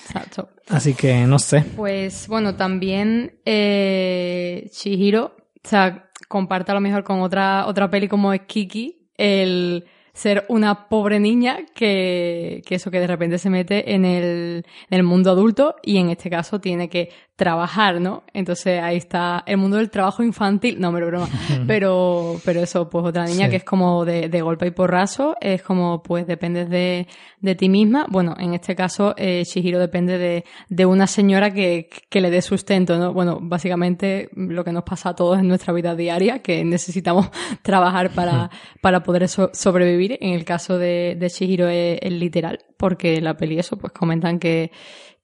Exacto. 0.05 0.49
Así 0.69 0.93
que 0.93 1.25
no 1.25 1.39
sé. 1.39 1.63
Pues 1.75 2.27
bueno, 2.27 2.55
también 2.55 3.39
eh, 3.45 4.69
Chihiro, 4.71 5.35
o 5.63 5.67
sea, 5.67 6.09
comparte 6.27 6.71
a 6.71 6.75
lo 6.75 6.81
mejor 6.81 7.03
con 7.03 7.21
otra, 7.21 7.65
otra 7.67 7.89
peli 7.89 8.07
como 8.07 8.33
es 8.33 8.41
Kiki, 8.41 9.09
el 9.17 9.85
ser 10.13 10.45
una 10.47 10.87
pobre 10.87 11.19
niña 11.19 11.65
que, 11.75 12.61
que 12.65 12.75
eso 12.75 12.89
que 12.89 12.99
de 12.99 13.07
repente 13.07 13.37
se 13.37 13.49
mete 13.49 13.93
en 13.93 14.05
el, 14.05 14.65
en 14.89 14.97
el 14.97 15.03
mundo 15.03 15.31
adulto 15.31 15.75
y 15.83 15.97
en 15.97 16.09
este 16.09 16.29
caso 16.29 16.61
tiene 16.61 16.89
que 16.89 17.09
trabajar, 17.35 17.99
¿no? 17.99 18.23
Entonces 18.33 18.81
ahí 18.81 18.95
está 18.97 19.43
el 19.45 19.57
mundo 19.57 19.75
del 19.77 19.89
trabajo 19.89 20.23
infantil, 20.23 20.79
no, 20.79 20.93
pero 20.93 21.07
broma, 21.07 21.27
pero, 21.67 22.35
pero 22.45 22.61
eso, 22.61 22.89
pues 22.89 23.05
otra 23.05 23.25
niña 23.25 23.45
Sí. 23.45 23.51
que 23.51 23.55
es 23.57 23.63
como 23.65 24.05
de, 24.05 24.29
de 24.29 24.41
golpe 24.41 24.67
y 24.67 24.71
porrazo, 24.71 25.35
es 25.41 25.61
como 25.61 26.01
pues 26.01 26.25
dependes 26.27 26.69
de, 26.69 27.07
de 27.41 27.55
ti 27.55 27.67
misma. 27.67 28.05
Bueno, 28.09 28.35
en 28.39 28.53
este 28.53 28.75
caso 28.75 29.13
eh, 29.17 29.43
Shihiro 29.45 29.79
depende 29.79 30.17
de, 30.17 30.45
de 30.69 30.85
una 30.85 31.07
señora 31.07 31.51
que, 31.51 31.89
que 32.09 32.21
le 32.21 32.29
dé 32.31 32.41
sustento, 32.41 32.97
¿no? 32.97 33.11
Bueno, 33.13 33.39
básicamente 33.41 34.29
lo 34.35 34.63
que 34.63 34.71
nos 34.71 34.83
pasa 34.83 35.09
a 35.09 35.15
todos 35.15 35.37
en 35.39 35.47
nuestra 35.49 35.73
vida 35.73 35.93
diaria, 35.95 36.39
que 36.39 36.63
necesitamos 36.63 37.29
trabajar 37.63 38.11
para, 38.11 38.49
para 38.81 39.03
poder 39.03 39.27
so- 39.27 39.51
sobrevivir. 39.53 40.17
En 40.21 40.33
el 40.33 40.45
caso 40.45 40.77
de, 40.77 41.15
de 41.19 41.27
Shihiro 41.29 41.67
es, 41.67 41.99
es 42.01 42.11
literal, 42.13 42.59
porque 42.77 43.19
la 43.19 43.35
peli 43.35 43.59
eso, 43.59 43.77
pues 43.77 43.91
comentan 43.91 44.39
que, 44.39 44.71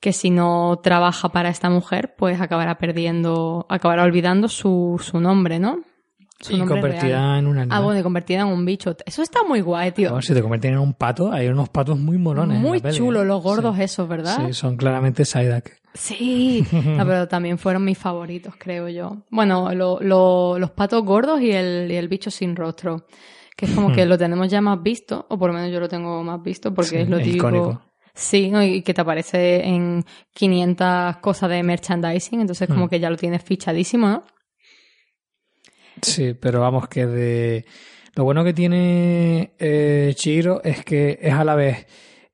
que 0.02 0.12
si 0.12 0.30
no 0.32 0.80
trabaja 0.84 1.30
para 1.30 1.48
esta 1.50 1.70
mujer, 1.70 2.16
pues 2.18 2.42
acabará 2.42 2.78
perdiendo, 2.78 3.66
acabará 3.70 4.04
olvidando 4.04 4.50
su, 4.50 5.00
su 5.02 5.22
nombre, 5.22 5.60
¿no? 5.60 5.80
Su 6.40 6.54
y 6.54 6.58
nombre 6.58 6.82
convertida 6.82 7.18
real. 7.20 7.40
en 7.40 7.48
un 7.48 7.58
animal. 7.60 7.78
Ah, 7.78 7.82
bueno, 7.86 8.00
y 8.00 8.04
convertida 8.04 8.42
en 8.42 8.48
un 8.48 8.66
bicho. 8.66 8.96
Eso 9.06 9.22
está 9.22 9.44
muy 9.44 9.62
guay, 9.62 9.92
tío. 9.92 10.10
Bueno, 10.10 10.24
si 10.24 10.34
te 10.34 10.42
convierten 10.42 10.74
en 10.74 10.80
un 10.80 10.94
pato, 10.96 11.32
hay 11.32 11.48
unos 11.50 11.70
patos 11.70 12.00
muy 12.00 12.18
molones. 12.18 12.60
muy 12.60 12.80
peli, 12.82 12.98
chulos 12.98 13.22
¿eh? 13.24 13.26
los 13.28 13.44
gordos 13.44 13.76
Sí. 13.78 13.84
esos, 13.84 14.08
¿verdad? 14.10 14.48
Sí, 14.48 14.54
son 14.54 14.76
claramente 14.76 15.24
Psyduck. 15.24 15.70
Sí, 15.94 16.66
No, 16.72 17.06
pero 17.06 17.28
también 17.28 17.60
fueron 17.60 17.84
mis 17.86 17.98
favoritos, 17.98 18.56
creo 18.58 18.90
yo. 18.90 19.18
Bueno, 19.30 19.72
lo- 19.76 20.00
lo- 20.02 20.58
los 20.58 20.72
patos 20.72 21.04
gordos 21.04 21.42
y 21.42 21.52
el, 21.52 21.92
y 21.92 21.96
el 21.96 22.08
bicho 22.08 22.32
sin 22.32 22.56
rostro. 22.56 23.06
Que 23.56 23.66
es 23.66 23.72
como 23.76 23.92
que 23.92 24.06
lo 24.08 24.18
tenemos 24.18 24.48
ya 24.50 24.62
más 24.62 24.82
visto, 24.82 25.28
o 25.30 25.38
por 25.38 25.50
lo 25.52 25.54
menos 25.54 25.72
yo 25.72 25.80
lo 25.80 25.88
tengo 25.90 26.24
más 26.24 26.42
visto, 26.42 26.74
porque 26.74 26.90
Sí, 26.90 26.96
es 26.98 27.10
lo 27.10 27.18
típico. 27.20 27.50
icónico. 27.50 27.82
Sí, 28.14 28.50
¿no? 28.52 28.64
y 28.64 28.82
que 28.82 28.94
te 28.94 29.02
aparece 29.02 29.66
en 29.66 30.04
500 30.34 31.18
cosas 31.18 31.50
de 31.50 31.64
merchandising, 31.64 32.42
entonces 32.42 32.68
como 32.68 32.86
Hmm. 32.86 32.90
que 32.90 33.00
ya 33.00 33.10
lo 33.10 33.18
tienes 33.18 33.44
fichadísimo, 33.44 34.08
¿no? 34.08 34.24
Sí, 36.02 36.34
pero 36.34 36.60
vamos 36.62 36.88
que 36.88 37.06
de... 37.06 37.66
Lo 38.16 38.24
bueno 38.26 38.44
que 38.44 38.54
tiene 38.54 39.54
eh, 39.60 40.12
Chihiro 40.16 40.62
es 40.64 40.84
que 40.84 41.18
es 41.22 41.34
a 41.34 41.46
la 41.46 41.56
vez 41.56 41.86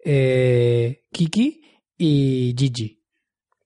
eh, 0.03 1.03
Kiki 1.11 1.61
y 1.97 2.55
Gigi. 2.57 3.03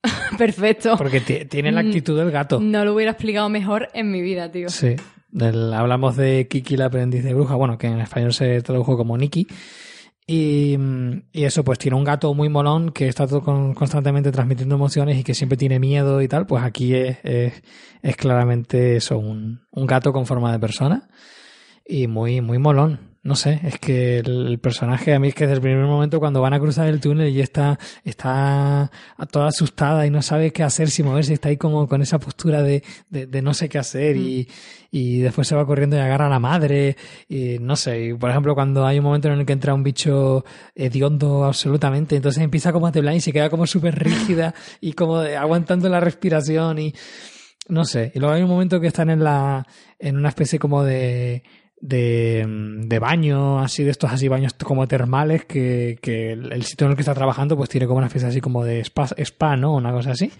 Perfecto. 0.38 0.98
Porque 0.98 1.22
ti- 1.22 1.46
tiene 1.46 1.72
la 1.72 1.84
Mm, 1.84 1.88
actitud 1.88 2.18
del 2.18 2.32
gato. 2.32 2.60
No 2.60 2.84
lo 2.84 2.94
hubiera 2.96 3.12
explicado 3.12 3.48
mejor 3.48 3.88
en 3.94 4.12
mi 4.12 4.22
vida, 4.22 4.52
tío. 4.52 4.68
Sí. 4.70 4.96
Hablamos 5.40 6.18
de 6.18 6.48
Kiki 6.50 6.76
la 6.76 6.86
aprendiz 6.88 7.24
de 7.24 7.34
bruja, 7.34 7.56
bueno, 7.56 7.78
que 7.78 7.88
en 7.88 8.00
español 8.02 8.34
se 8.34 8.62
tradujo 8.62 8.98
como 8.98 9.18
Nikki. 9.18 9.48
Y, 10.34 10.78
eso, 11.34 11.66
pues 11.66 11.78
tiene 11.78 11.98
un 11.98 12.06
gato 12.06 12.34
muy 12.34 12.48
molón 12.48 12.92
que 12.92 13.10
está 13.10 13.28
todo 13.28 13.42
con- 13.42 13.74
constantemente 13.74 14.32
transmitiendo 14.32 14.76
emociones 14.76 15.18
y 15.20 15.26
que 15.26 15.34
siempre 15.34 15.58
tiene 15.58 15.78
miedo 15.78 16.22
y 16.22 16.30
tal. 16.30 16.46
Pues 16.46 16.64
aquí 16.64 16.96
es, 16.96 17.18
es, 17.24 17.62
es 18.02 18.16
claramente 18.16 18.96
eso, 18.96 19.18
un, 19.18 19.60
un 19.72 19.86
gato 19.86 20.14
con 20.14 20.26
forma 20.26 20.54
de 20.54 20.60
persona. 20.60 21.10
Y 21.86 22.08
muy, 22.08 22.40
muy 22.40 22.60
molón. 22.60 23.11
No 23.24 23.36
sé, 23.36 23.60
es 23.64 23.78
que 23.78 24.18
el, 24.18 24.58
personaje 24.60 25.14
a 25.14 25.20
mí 25.20 25.28
es 25.28 25.36
que 25.36 25.44
desde 25.44 25.58
el 25.58 25.62
primer 25.62 25.86
momento 25.86 26.20
cuando 26.20 26.42
van 26.42 26.56
a 26.56 26.60
cruzar 26.60 26.88
el 26.88 27.00
túnel 27.00 27.30
y 27.30 27.40
está, 27.40 27.78
está 28.04 28.90
toda 29.30 29.50
asustada 29.50 30.08
y 30.08 30.10
no 30.10 30.24
sabe 30.24 30.52
qué 30.52 30.64
hacer, 30.64 30.90
si 30.90 31.04
moverse, 31.04 31.36
está 31.36 31.50
ahí 31.50 31.58
como 31.58 31.88
con 31.88 32.02
esa 32.02 32.18
postura 32.18 32.64
de, 32.64 32.82
de, 33.10 33.28
de 33.28 33.42
no 33.44 33.54
sé 33.54 33.70
qué 33.70 33.78
hacer 33.78 34.18
y, 34.18 34.50
y 34.90 35.20
después 35.20 35.48
se 35.48 35.56
va 35.56 35.68
corriendo 35.68 35.96
y 35.96 36.00
agarra 36.00 36.26
a 36.26 36.30
la 36.30 36.40
madre 36.40 36.98
y 37.30 37.60
no 37.60 37.76
sé, 37.76 38.06
y 38.06 38.14
por 38.16 38.32
ejemplo 38.32 38.56
cuando 38.56 38.88
hay 38.88 38.98
un 38.98 39.06
momento 39.06 39.28
en 39.28 39.40
el 39.40 39.46
que 39.46 39.54
entra 39.54 39.76
un 39.76 39.84
bicho 39.84 40.44
hediondo 40.74 41.46
absolutamente, 41.46 42.16
entonces 42.16 42.42
empieza 42.42 42.74
como 42.74 42.88
a 42.88 42.92
temblar 42.92 43.14
y 43.14 43.22
se 43.22 43.32
queda 43.32 43.52
como 43.52 43.68
súper 43.68 44.00
rígida 44.00 44.56
y 44.82 44.94
como 44.94 45.18
aguantando 45.18 45.90
la 45.90 46.00
respiración 46.00 46.80
y 46.80 46.96
no 47.68 47.86
sé, 47.86 48.12
y 48.16 48.20
luego 48.20 48.34
hay 48.34 48.42
un 48.42 48.50
momento 48.50 48.82
que 48.82 48.88
están 48.88 49.12
en 49.12 49.24
la 49.24 49.68
en 50.00 50.18
una 50.18 50.30
especie 50.30 50.58
como 50.58 50.84
de 50.84 51.44
de, 51.82 52.46
de 52.48 53.00
baño, 53.00 53.60
así 53.60 53.84
de 53.84 53.90
estos 53.90 54.12
así 54.12 54.28
baños 54.28 54.54
como 54.54 54.88
termales, 54.88 55.46
que, 55.46 55.98
que 56.02 56.34
el, 56.34 56.64
sitio 56.64 56.86
en 56.86 56.92
el 56.92 56.96
que 56.96 57.02
está 57.02 57.16
trabajando 57.16 57.58
pues 57.58 57.70
tiene 57.70 57.88
como 57.88 57.98
una 57.98 58.08
especie 58.08 58.30
así 58.30 58.40
como 58.40 58.64
de 58.64 58.80
spa, 58.82 59.08
spa, 59.18 59.58
¿no? 59.58 59.74
Una 59.74 59.92
cosa 59.92 60.12
así. 60.12 60.32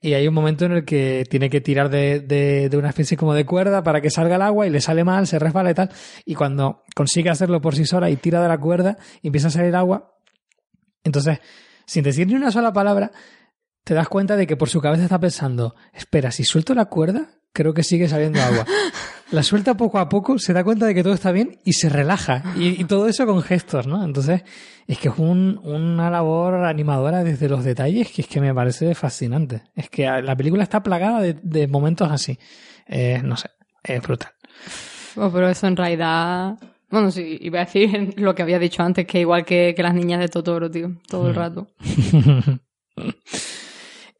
Y 0.00 0.12
hay 0.12 0.28
un 0.28 0.34
momento 0.34 0.66
en 0.66 0.72
el 0.72 0.84
que 0.84 1.24
tiene 1.30 1.48
que 1.48 1.60
tirar 1.60 1.88
de, 1.88 2.20
de, 2.20 2.68
de 2.68 2.76
una 2.76 2.90
especie 2.90 3.16
como 3.16 3.34
de 3.34 3.46
cuerda 3.46 3.82
para 3.82 4.00
que 4.00 4.10
salga 4.10 4.36
el 4.36 4.42
agua 4.42 4.66
y 4.66 4.70
le 4.70 4.80
sale 4.80 5.02
mal, 5.02 5.26
se 5.26 5.38
resbala 5.38 5.70
y 5.70 5.74
tal. 5.74 5.90
Y 6.26 6.34
cuando 6.34 6.82
consigue 6.94 7.30
hacerlo 7.30 7.60
por 7.60 7.74
sí 7.74 7.86
sola 7.86 8.10
y 8.10 8.16
tira 8.16 8.42
de 8.42 8.48
la 8.48 8.58
cuerda 8.58 8.98
empieza 9.22 9.48
a 9.48 9.52
salir 9.52 9.74
agua, 9.74 10.12
entonces, 11.04 11.38
sin 11.86 12.04
decir 12.04 12.26
ni 12.26 12.34
una 12.34 12.50
sola 12.50 12.72
palabra, 12.72 13.12
te 13.84 13.94
das 13.94 14.08
cuenta 14.08 14.36
de 14.36 14.46
que 14.46 14.56
por 14.56 14.68
su 14.68 14.80
cabeza 14.80 15.04
está 15.04 15.18
pensando, 15.18 15.74
espera, 15.92 16.30
si 16.30 16.44
suelto 16.44 16.74
la 16.74 16.84
cuerda, 16.84 17.30
creo 17.52 17.74
que 17.74 17.82
sigue 17.82 18.08
saliendo 18.08 18.40
agua. 18.40 18.66
La 19.32 19.42
suelta 19.42 19.74
poco 19.76 19.98
a 19.98 20.08
poco, 20.08 20.38
se 20.38 20.52
da 20.52 20.62
cuenta 20.62 20.86
de 20.86 20.94
que 20.94 21.02
todo 21.02 21.14
está 21.14 21.32
bien 21.32 21.58
y 21.64 21.72
se 21.72 21.88
relaja. 21.88 22.42
Y, 22.56 22.80
y 22.80 22.84
todo 22.84 23.08
eso 23.08 23.26
con 23.26 23.40
gestos, 23.42 23.86
¿no? 23.86 24.04
Entonces, 24.04 24.42
es 24.86 24.98
que 24.98 25.08
es 25.08 25.14
un- 25.18 25.58
una 25.64 26.10
labor 26.10 26.64
animadora 26.64 27.24
desde 27.24 27.48
los 27.48 27.64
detalles 27.64 28.10
que 28.12 28.22
es 28.22 28.28
que 28.28 28.40
me 28.42 28.54
parece 28.54 28.94
fascinante. 28.94 29.62
Es 29.74 29.88
que 29.88 30.04
la 30.04 30.36
película 30.36 30.62
está 30.62 30.82
plagada 30.82 31.20
de, 31.22 31.34
de 31.42 31.66
momentos 31.66 32.10
así. 32.10 32.38
Eh, 32.86 33.20
no 33.24 33.36
sé, 33.36 33.48
es 33.82 34.02
brutal. 34.02 34.32
Oh, 35.16 35.30
pero 35.32 35.48
eso 35.48 35.66
en 35.66 35.76
realidad... 35.76 36.58
Bueno, 36.90 37.10
sí, 37.10 37.38
iba 37.40 37.60
a 37.60 37.64
decir 37.64 38.12
lo 38.18 38.34
que 38.34 38.42
había 38.42 38.58
dicho 38.58 38.82
antes, 38.82 39.06
que 39.06 39.20
igual 39.20 39.46
que, 39.46 39.72
que 39.74 39.82
las 39.82 39.94
niñas 39.94 40.20
de 40.20 40.28
Totoro, 40.28 40.70
tío, 40.70 40.92
todo 41.08 41.24
Mm. 41.24 41.26
el 41.28 41.34
rato. 41.34 41.68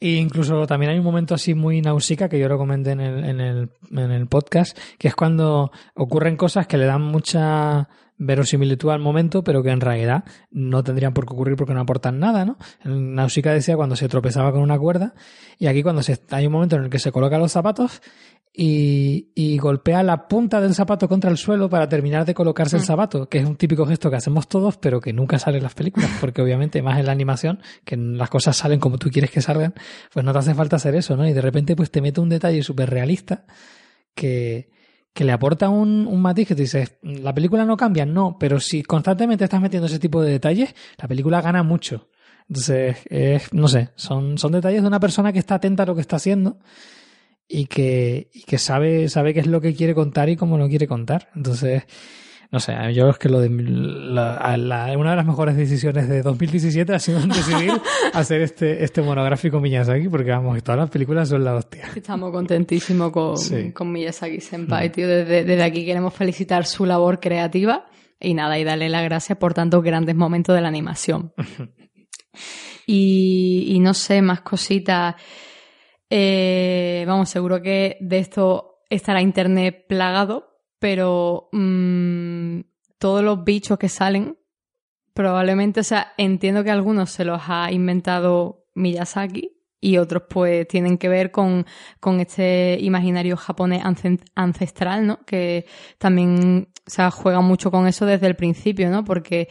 E 0.03 0.17
incluso 0.17 0.67
también 0.67 0.91
hay 0.91 0.99
un 0.99 1.05
momento 1.05 1.33
así 1.33 1.55
muy 1.55 1.81
nausica 1.81 2.29
que 2.29 2.37
yo 2.37 2.49
lo 2.49 2.59
comenté 2.59 2.91
en 2.91 3.01
el, 3.01 3.25
en 3.25 3.41
el, 3.41 3.71
en 3.93 4.11
el 4.11 4.27
podcast, 4.27 4.77
que 4.99 5.07
es 5.07 5.15
cuando 5.15 5.71
ocurren 5.95 6.37
cosas 6.37 6.67
que 6.67 6.77
le 6.77 6.87
dan 6.87 7.03
mucha 7.03 7.89
verosimilitud 8.19 8.91
al 8.91 8.99
momento, 8.99 9.45
pero 9.45 9.63
que 9.63 9.71
en 9.71 9.81
realidad 9.81 10.25
no 10.51 10.83
tendrían 10.83 11.15
por 11.15 11.25
qué 11.25 11.35
ocurrir 11.35 11.57
porque 11.57 11.73
no 11.73 11.81
aportan 11.81 12.19
nada, 12.19 12.45
¿no? 12.45 12.57
Nausicaa 12.85 13.53
decía 13.53 13.77
cuando 13.77 13.95
se 13.95 14.09
tropezaba 14.09 14.51
con 14.51 14.63
una 14.63 14.77
cuerda, 14.77 15.15
y 15.57 15.69
aquí 15.69 15.85
cuando 15.85 16.03
se, 16.03 16.19
hay 16.31 16.47
un 16.47 16.53
momento 16.53 16.75
en 16.75 16.83
el 16.83 16.91
que 16.91 16.99
se 16.99 17.13
coloca 17.13 17.39
los 17.39 17.53
zapatos 17.53 18.03
y, 18.55 19.33
y 19.35 19.57
golpea 19.57 20.03
la 20.03 20.29
punta 20.29 20.61
del 20.61 20.75
zapato 20.75 21.09
contra 21.09 21.31
el 21.31 21.39
suelo 21.39 21.71
para 21.71 21.89
terminar 21.89 22.27
de 22.27 22.35
colocarse 22.35 22.77
el 22.77 22.83
zapato, 22.83 23.29
que 23.29 23.39
es 23.39 23.47
un 23.47 23.57
típico 23.57 23.87
gesto 23.87 24.11
que 24.11 24.17
hacemos 24.17 24.47
todos, 24.47 24.77
pero 24.77 25.01
que 25.01 25.13
nunca 25.13 25.39
sale 25.39 25.57
en 25.57 25.63
las 25.63 25.75
películas, 25.75 26.11
porque 26.21 26.43
obviamente 26.43 26.83
más 26.83 26.99
en 26.99 27.07
la 27.07 27.13
animación, 27.13 27.61
que 27.85 27.97
las 27.97 28.29
cosas 28.29 28.57
salen 28.57 28.79
como 28.79 28.99
tú 28.99 29.09
quieres 29.11 29.31
que 29.31 29.41
salgan, 29.41 29.73
pues 30.13 30.25
no 30.25 30.33
te 30.33 30.39
hace 30.39 30.55
falta 30.55 30.77
hacer 30.77 30.95
eso, 30.95 31.17
¿no? 31.17 31.27
Y 31.27 31.33
de 31.33 31.41
repente 31.41 31.75
pues 31.75 31.91
te 31.91 32.03
mete 32.03 32.21
un 32.21 32.29
detalle 32.29 32.63
súper 32.63 32.91
realista 32.91 33.47
que, 34.15 34.71
que 35.15 35.25
le 35.25 35.33
aporta 35.33 35.71
un, 35.71 36.07
un 36.07 36.21
matiz 36.21 36.49
que 36.49 36.55
te 36.55 36.63
dices, 36.63 36.99
la 37.01 37.33
película 37.33 37.65
no 37.65 37.79
cambia, 37.79 38.05
no, 38.05 38.37
pero 38.39 38.61
si 38.61 38.83
constantemente 38.83 39.45
estás 39.45 39.63
metiendo 39.63 39.87
ese 39.87 39.99
tipo 39.99 40.21
de 40.21 40.31
detalles, 40.31 40.75
la 40.99 41.09
película 41.09 41.41
gana 41.41 41.63
mucho. 41.63 42.11
Entonces, 42.49 42.99
es, 43.09 43.55
no 43.55 43.67
sé, 43.67 43.91
son, 43.95 44.37
son 44.37 44.53
detalles 44.53 44.83
de 44.83 44.89
una 44.89 45.01
persona 45.01 45.33
que 45.33 45.39
está 45.39 45.55
atenta 45.55 45.85
a 45.85 45.87
lo 45.87 45.95
que 45.95 46.03
está 46.03 46.17
haciendo 46.17 46.59
y 47.55 47.67
que, 47.67 48.29
y 48.33 48.43
que 48.45 48.57
sabe, 48.59 49.09
sabe 49.09 49.35
qué 49.35 49.41
es 49.41 49.47
lo 49.47 49.61
que 49.61 49.75
quiere 49.75 49.95
contar 49.95 50.29
y 50.31 50.37
cómo 50.37 50.57
lo 50.57 50.69
quiere 50.69 50.87
contar. 50.87 51.29
Entonces, 51.37 51.83
no 52.51 52.61
sé, 52.61 52.75
yo 52.95 53.09
es 53.11 53.19
que 53.19 53.29
lo 53.29 53.41
de 53.41 53.49
la- 53.51 54.57
la- 54.57 54.97
una 54.99 55.11
de 55.11 55.17
las 55.17 55.27
mejores 55.27 55.57
decisiones 55.57 56.09
de 56.09 56.23
2017 56.23 56.95
ha 56.95 56.99
sido 56.99 57.19
decidir 57.27 57.73
hacer 58.13 58.43
este, 58.43 58.85
este 58.85 59.03
monográfico 59.03 59.61
Miyazaki, 59.61 60.09
porque 60.09 60.31
vamos, 60.31 60.63
todas 60.63 60.81
las 60.81 60.91
películas 60.91 61.29
son 61.29 61.45
la 61.45 61.55
hostia. 61.55 61.91
Estamos 61.97 62.31
contentísimos 62.31 63.11
con, 63.11 63.37
Sí. 63.39 63.55
Mm. 63.55 63.73
con 63.73 63.91
Miyazaki 63.93 64.41
Senpai, 64.41 64.91
tío. 64.93 65.09
Desde, 65.09 65.45
desde 65.45 65.63
aquí 65.63 65.85
queremos 65.85 66.15
felicitar 66.15 66.65
su 66.67 66.85
labor 66.87 67.21
creativa 67.21 67.87
y 68.21 68.35
nada, 68.35 68.59
y 68.59 68.65
darle 68.65 68.89
las 68.89 69.03
gracias 69.05 69.37
por 69.39 69.53
tantos 69.53 69.83
grandes 69.83 70.15
momentos 70.15 70.55
de 70.55 70.61
la 70.63 70.69
animación. 70.69 71.33
y, 72.87 73.67
y 73.75 73.79
no 73.81 73.95
sé, 73.95 74.23
más 74.23 74.41
cositas. 74.43 75.15
Eh, 76.15 77.05
vamos, 77.07 77.31
seguro 77.31 77.63
que 77.63 77.97
de 78.01 78.19
esto 78.19 78.83
estará 78.91 79.23
internet 79.23 79.87
plagado, 79.89 80.61
pero 80.79 81.49
mm, 81.53 82.61
todos 82.99 83.25
los 83.25 83.43
bichos 83.45 83.79
que 83.79 83.89
salen, 83.89 84.37
probablemente, 85.15 85.81
o 85.81 85.85
sea, 85.85 86.13
entiendo 86.19 86.65
que 86.65 86.71
algunos 86.71 87.11
se 87.11 87.25
los 87.25 87.41
ha 87.49 87.73
inventado 87.73 88.67
Miyazaki 88.75 89.57
y 89.81 89.97
otros 89.97 90.25
pues 90.29 90.69
tienen 90.69 90.99
que 90.99 91.09
ver 91.09 91.31
con, 91.31 91.65
con 91.99 92.21
este 92.21 92.77
imaginario 92.79 93.39
japonés 93.39 93.83
ancestral, 94.35 95.07
¿no? 95.07 95.25
Que 95.25 95.65
también 95.97 96.69
o 96.87 96.91
sea, 96.91 97.11
juega 97.11 97.41
mucho 97.41 97.71
con 97.71 97.87
eso 97.87 98.05
desde 98.05 98.27
el 98.27 98.37
principio, 98.37 98.91
¿no? 98.91 99.05
Porque 99.05 99.49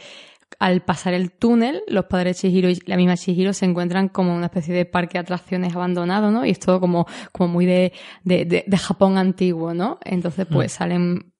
al 0.58 0.82
pasar 0.82 1.14
el 1.14 1.32
túnel, 1.32 1.82
los 1.88 2.04
padres 2.06 2.40
Chihiro 2.40 2.68
y 2.70 2.78
la 2.86 2.96
misma 2.96 3.16
Chihiro 3.16 3.52
se 3.52 3.64
encuentran 3.64 4.08
como 4.08 4.34
una 4.34 4.46
especie 4.46 4.74
de 4.74 4.84
parque 4.84 5.14
de 5.14 5.20
atracciones 5.20 5.74
abandonado, 5.74 6.30
¿no? 6.30 6.44
Y 6.44 6.50
es 6.50 6.58
todo 6.58 6.80
como, 6.80 7.06
como 7.32 7.52
muy 7.52 7.66
de, 7.66 7.92
de, 8.24 8.44
de- 8.44 8.64
de 8.66 8.76
Japón 8.78 9.18
antiguo, 9.18 9.74
¿no? 9.74 9.98
Entonces, 10.04 10.46
pues 10.50 10.72
salen 10.72 11.32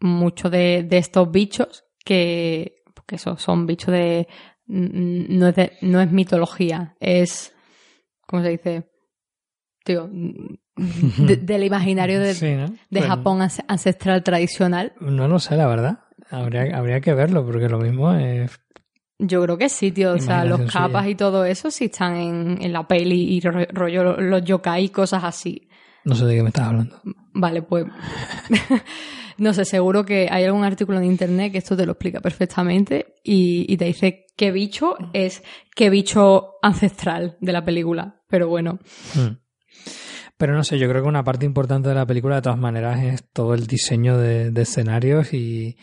muchos 0.00 0.50
de, 0.50 0.84
de 0.88 0.98
estos 0.98 1.30
bichos 1.30 1.84
que, 2.04 2.82
que 3.06 3.16
eso, 3.16 3.36
son 3.38 3.66
bichos 3.66 3.92
de, 3.92 4.28
no 4.66 5.48
es 5.48 5.54
de- 5.56 5.72
no 5.82 6.00
es 6.00 6.10
mitología, 6.10 6.96
es, 7.00 7.54
¿cómo 8.26 8.42
se 8.42 8.50
dice? 8.50 8.90
Tío, 9.84 10.08
de- 10.10 10.58
del 11.36 11.64
imaginario 11.64 12.20
de, 12.20 12.34
Sí, 12.34 12.54
¿no? 12.54 12.66
de 12.66 12.76
Bueno, 13.00 13.06
Japón 13.08 13.38
ance- 13.40 13.64
ancestral 13.68 14.22
tradicional. 14.22 14.92
No 15.00 15.28
lo 15.28 15.38
sé, 15.38 15.56
la 15.56 15.66
verdad. 15.66 16.00
Habría, 16.30 16.76
habría 16.76 17.00
que 17.00 17.14
verlo, 17.14 17.44
porque 17.44 17.68
lo 17.68 17.78
mismo 17.78 18.12
es. 18.12 18.58
Yo 19.18 19.42
creo 19.42 19.56
que 19.56 19.68
sí, 19.68 19.92
tío. 19.92 20.12
O 20.14 20.18
sea, 20.18 20.44
los 20.44 20.60
capas 20.70 21.02
suya. 21.04 21.08
y 21.10 21.14
todo 21.14 21.44
eso 21.44 21.70
sí 21.70 21.86
están 21.86 22.16
en, 22.16 22.58
en 22.62 22.72
la 22.72 22.86
peli 22.86 23.34
y 23.34 23.40
ro- 23.40 23.66
rollo 23.72 24.20
los 24.20 24.44
yokai 24.44 24.84
y 24.84 24.88
cosas 24.90 25.24
así. 25.24 25.68
No 26.04 26.14
sé 26.14 26.24
de 26.26 26.36
qué 26.36 26.42
me 26.42 26.48
estás 26.48 26.68
hablando. 26.68 27.00
Vale, 27.32 27.62
pues. 27.62 27.86
no 29.38 29.52
sé, 29.54 29.64
seguro 29.64 30.04
que 30.04 30.28
hay 30.30 30.44
algún 30.44 30.64
artículo 30.64 30.98
en 30.98 31.04
internet 31.04 31.52
que 31.52 31.58
esto 31.58 31.76
te 31.76 31.86
lo 31.86 31.92
explica 31.92 32.20
perfectamente 32.20 33.14
y, 33.24 33.64
y 33.72 33.76
te 33.76 33.86
dice 33.86 34.26
qué 34.36 34.50
bicho 34.52 34.96
es 35.14 35.42
qué 35.74 35.90
bicho 35.90 36.54
ancestral 36.62 37.36
de 37.40 37.52
la 37.52 37.64
película. 37.64 38.20
Pero 38.28 38.48
bueno. 38.48 38.78
Hmm. 39.14 39.36
Pero 40.38 40.54
no 40.54 40.62
sé, 40.64 40.78
yo 40.78 40.88
creo 40.90 41.02
que 41.02 41.08
una 41.08 41.24
parte 41.24 41.46
importante 41.46 41.88
de 41.88 41.94
la 41.94 42.04
película, 42.04 42.36
de 42.36 42.42
todas 42.42 42.58
maneras, 42.58 43.02
es 43.02 43.24
todo 43.32 43.54
el 43.54 43.66
diseño 43.66 44.18
de, 44.18 44.50
de 44.50 44.62
escenarios 44.62 45.32
y, 45.32 45.78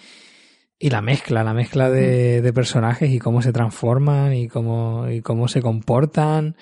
y 0.79 0.89
la 0.89 1.01
mezcla, 1.01 1.43
la 1.43 1.53
mezcla 1.53 1.89
de, 1.89 2.41
de, 2.41 2.53
personajes 2.53 3.09
y 3.09 3.19
cómo 3.19 3.41
se 3.41 3.53
transforman 3.53 4.33
y 4.33 4.47
cómo, 4.47 5.09
y 5.09 5.21
cómo 5.21 5.47
se 5.47 5.61
comportan. 5.61 6.57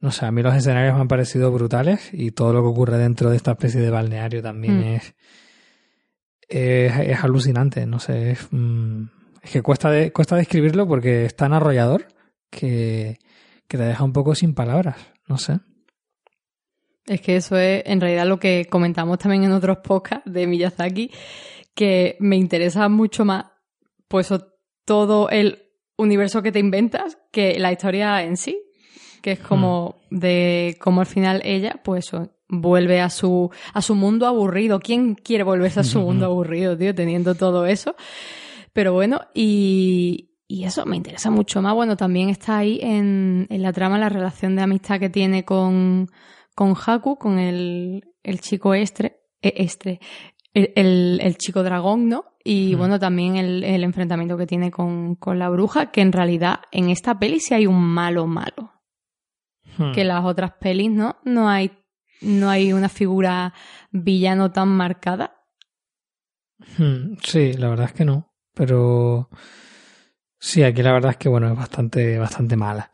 No 0.00 0.12
sé, 0.12 0.26
a 0.26 0.30
mí 0.30 0.42
los 0.42 0.54
escenarios 0.54 0.94
me 0.94 1.00
han 1.00 1.08
parecido 1.08 1.50
brutales 1.50 2.10
y 2.12 2.30
todo 2.30 2.52
lo 2.52 2.62
que 2.62 2.68
ocurre 2.68 2.98
dentro 2.98 3.30
de 3.30 3.36
esta 3.36 3.52
especie 3.52 3.80
de 3.80 3.90
balneario 3.90 4.42
también 4.42 4.78
Mm. 4.80 4.94
es, 4.94 5.14
es, 6.48 6.98
es 6.98 7.24
alucinante. 7.24 7.84
No 7.86 7.98
sé, 7.98 8.32
es, 8.32 8.46
mm, 8.52 9.04
es 9.42 9.50
que 9.50 9.62
cuesta, 9.62 9.90
de, 9.90 10.12
cuesta 10.12 10.36
describirlo 10.36 10.86
porque 10.86 11.24
es 11.24 11.34
tan 11.34 11.52
arrollador 11.52 12.06
que, 12.50 13.18
que 13.66 13.76
te 13.76 13.84
deja 13.84 14.04
un 14.04 14.12
poco 14.12 14.34
sin 14.34 14.54
palabras. 14.54 14.96
No 15.26 15.36
sé. 15.36 15.58
Es 17.06 17.20
que 17.22 17.36
eso 17.36 17.56
es 17.56 17.82
en 17.86 18.00
realidad 18.00 18.26
lo 18.26 18.38
que 18.38 18.66
comentamos 18.70 19.18
también 19.18 19.44
en 19.44 19.52
otros 19.52 19.78
podcasts 19.78 20.30
de 20.30 20.46
Miyazaki, 20.46 21.10
que 21.78 22.16
me 22.18 22.34
interesa 22.34 22.88
mucho 22.88 23.24
más, 23.24 23.52
pues 24.08 24.34
todo 24.84 25.30
el 25.30 25.62
universo 25.96 26.42
que 26.42 26.50
te 26.50 26.58
inventas 26.58 27.18
que 27.30 27.56
la 27.60 27.70
historia 27.70 28.24
en 28.24 28.36
sí, 28.36 28.60
que 29.22 29.30
es 29.30 29.38
como 29.38 30.00
de 30.10 30.76
cómo 30.80 31.02
al 31.02 31.06
final 31.06 31.40
ella, 31.44 31.80
pues 31.84 32.10
vuelve 32.48 33.00
a 33.00 33.10
su, 33.10 33.52
a 33.72 33.80
su 33.80 33.94
mundo 33.94 34.26
aburrido. 34.26 34.80
¿Quién 34.80 35.14
quiere 35.14 35.44
volverse 35.44 35.78
a 35.78 35.84
su 35.84 36.00
mundo 36.00 36.26
aburrido, 36.26 36.76
tío, 36.76 36.92
teniendo 36.96 37.36
todo 37.36 37.64
eso? 37.64 37.94
Pero 38.72 38.92
bueno, 38.92 39.20
y, 39.32 40.32
y 40.48 40.64
eso 40.64 40.84
me 40.84 40.96
interesa 40.96 41.30
mucho 41.30 41.62
más. 41.62 41.74
Bueno, 41.74 41.96
también 41.96 42.28
está 42.28 42.58
ahí 42.58 42.80
en, 42.82 43.46
en 43.50 43.62
la 43.62 43.72
trama 43.72 44.00
la 44.00 44.08
relación 44.08 44.56
de 44.56 44.62
amistad 44.62 44.98
que 44.98 45.10
tiene 45.10 45.44
con, 45.44 46.08
con 46.56 46.74
Haku, 46.74 47.18
con 47.18 47.38
el, 47.38 48.02
el 48.24 48.40
chico 48.40 48.74
estre, 48.74 49.20
eh, 49.42 49.54
estre 49.58 50.00
el, 50.54 50.72
el, 50.76 51.20
el 51.22 51.36
chico 51.38 51.62
dragón, 51.62 52.08
¿no? 52.08 52.24
Y 52.44 52.74
Mm. 52.74 52.78
bueno, 52.78 52.98
también 52.98 53.36
el, 53.36 53.62
el 53.64 53.84
enfrentamiento 53.84 54.36
que 54.36 54.46
tiene 54.46 54.70
con, 54.70 55.14
con 55.16 55.38
la 55.38 55.48
bruja, 55.50 55.90
que 55.90 56.00
en 56.00 56.12
realidad 56.12 56.60
en 56.72 56.88
esta 56.90 57.18
peli 57.18 57.40
sí 57.40 57.54
hay 57.54 57.66
un 57.66 57.80
malo 57.82 58.26
malo. 58.26 58.72
Hmm. 59.76 59.92
Que 59.92 60.00
en 60.02 60.08
las 60.08 60.24
otras 60.24 60.52
pelis, 60.60 60.90
¿no? 60.90 61.18
No 61.24 61.48
hay, 61.48 61.70
no 62.22 62.48
hay 62.50 62.72
una 62.72 62.88
figura 62.88 63.52
villano 63.90 64.50
tan 64.50 64.68
marcada. 64.68 65.34
Hmm, 66.76 67.14
Sí, 67.22 67.52
la 67.54 67.68
verdad 67.68 67.86
es 67.86 67.92
que 67.92 68.04
no. 68.04 68.32
Pero 68.54 69.28
sí, 70.38 70.62
aquí 70.64 70.82
la 70.82 70.92
verdad 70.92 71.12
es 71.12 71.16
que 71.16 71.28
bueno, 71.28 71.48
es 71.48 71.56
bastante, 71.56 72.18
bastante 72.18 72.56
mala. 72.56 72.90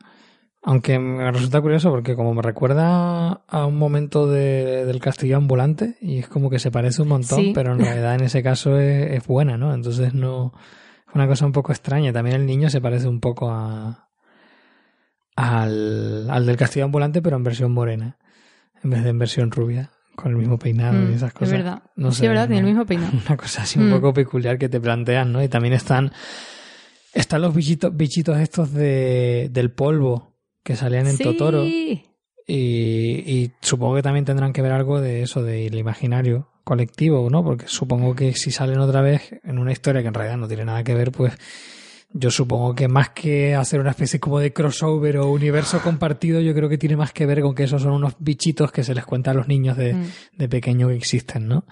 Aunque 0.67 0.99
me 0.99 1.31
resulta 1.31 1.61
curioso 1.61 1.91
porque 1.91 2.17
como 2.17 2.33
me 2.33 2.41
recuerda 2.41 3.43
a 3.47 3.67
un 3.67 3.77
momento 3.77 4.27
de- 4.27 4.87
del 4.87 4.99
castillo 4.99 5.37
ambulante 5.37 5.97
y 6.01 6.19
es 6.19 6.29
como 6.29 6.49
que 6.49 6.59
se 6.59 6.71
parece 6.71 7.03
un 7.03 7.09
montón, 7.09 7.39
Sí. 7.39 7.53
pero 7.55 7.73
en 7.75 7.81
realidad 7.81 8.15
en 8.15 8.23
ese 8.23 8.43
caso 8.43 8.79
es, 8.79 9.13
es 9.13 9.27
buena, 9.27 9.59
¿no? 9.59 9.75
Entonces 9.75 10.15
no 10.15 10.55
es 11.07 11.15
una 11.15 11.27
cosa 11.29 11.45
un 11.45 11.53
poco 11.53 11.71
extraña. 11.73 12.13
También 12.15 12.37
el 12.37 12.47
niño 12.47 12.71
se 12.71 12.81
parece 12.81 13.07
un 13.09 13.21
poco 13.21 13.51
a 13.51 14.09
al, 15.37 16.31
al 16.31 16.47
del 16.47 16.57
castillo 16.57 16.85
ambulante, 16.85 17.21
pero 17.21 17.37
en 17.37 17.45
versión 17.45 17.73
morena, 17.73 18.17
en 18.83 18.91
vez 18.91 19.03
de 19.03 19.11
en 19.11 19.19
versión 19.19 19.51
rubia, 19.51 19.91
con 20.15 20.31
el 20.31 20.37
mismo 20.39 20.59
peinado 20.59 20.95
Mm, 20.99 21.11
y 21.11 21.15
esas 21.15 21.33
cosas. 21.33 21.49
Es 21.49 21.59
verdad. 21.59 21.83
No 21.97 22.13
sí, 22.13 22.21
sé, 22.21 22.29
verdad, 22.29 22.47
tiene 22.47 22.61
el 22.61 22.67
mismo 22.67 22.87
peinado. 22.87 23.13
una 23.27 23.37
cosa 23.37 23.63
así 23.63 23.79
un 23.79 23.89
Mm. 23.91 23.95
poco 23.95 24.15
peculiar 24.15 24.59
que 24.59 24.69
te 24.69 24.81
plantean, 24.81 25.33
¿no? 25.33 25.43
Y 25.43 25.49
también 25.49 25.75
están 25.75 26.13
están 27.13 27.43
los 27.43 27.55
bichitos, 27.55 27.97
bichitos 27.97 28.39
estos 28.39 28.73
de, 28.73 29.49
del 29.53 29.71
polvo 29.73 30.34
que 30.65 30.75
salían 30.75 31.07
en 31.07 31.17
sí. 31.17 31.23
Totoro 31.23 31.65
y, 31.65 32.03
y 32.47 33.53
supongo 33.61 33.95
que 33.97 34.03
también 34.03 34.25
tendrán 34.25 34.53
que 34.53 34.63
ver 34.63 34.73
algo 34.73 35.01
de 35.01 35.23
eso, 35.23 35.43
del 35.43 35.75
imaginario 35.77 36.51
colectivo, 36.65 37.29
¿no? 37.31 37.45
Porque 37.45 37.69
supongo 37.69 38.15
que 38.15 38.35
si 38.35 38.51
salen 38.51 38.79
otra 38.81 39.01
vez 39.03 39.35
en 39.45 39.59
una 39.59 39.73
historia 39.73 40.03
que 40.03 40.09
en 40.09 40.15
realidad 40.15 40.37
no 40.39 40.49
tiene 40.49 40.65
nada 40.65 40.83
que 40.85 40.95
ver, 40.95 41.13
pues 41.13 41.35
yo 42.17 42.31
supongo 42.31 42.75
que 42.75 42.87
más 42.89 43.11
que 43.11 43.55
hacer 43.55 43.81
una 43.81 43.91
especie 43.91 44.21
como 44.21 44.39
de 44.39 44.53
crossover 44.53 45.19
o 45.19 45.31
universo 45.31 45.81
compartido, 45.83 46.41
yo 46.41 46.55
creo 46.55 46.69
que 46.69 46.79
tiene 46.79 46.97
más 46.97 47.13
que 47.13 47.27
ver 47.27 47.41
con 47.41 47.55
que 47.55 47.65
esos 47.65 47.83
son 47.83 47.93
unos 47.93 48.15
bichitos 48.19 48.73
que 48.73 48.85
se 48.85 48.95
les 48.95 49.05
cuenta 49.05 49.31
a 49.33 49.35
los 49.35 49.49
niños 49.49 49.77
de, 49.77 49.95
Mm. 49.95 50.05
de 50.39 50.49
pequeño 50.49 50.89
que 50.89 50.97
existen, 50.97 51.49
¿no? 51.49 51.65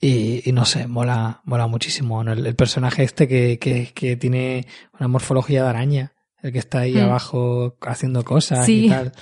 Y, 0.00 0.48
y 0.48 0.52
no 0.52 0.64
sé, 0.64 0.86
mola, 0.86 1.42
mola 1.44 1.66
muchísimo. 1.66 2.24
¿no? 2.24 2.32
El, 2.32 2.46
el 2.46 2.54
personaje 2.54 3.02
este 3.02 3.28
que, 3.28 3.58
que, 3.58 3.92
que 3.94 4.16
tiene 4.16 4.66
una 4.98 5.08
morfología 5.08 5.62
de 5.64 5.68
araña, 5.68 6.12
el 6.42 6.52
que 6.52 6.58
está 6.58 6.80
ahí 6.80 6.94
Hmm. 6.94 7.04
abajo 7.04 7.76
haciendo 7.82 8.24
cosas 8.24 8.64
Sí. 8.66 8.86
y 8.86 8.88
tal. 8.90 9.12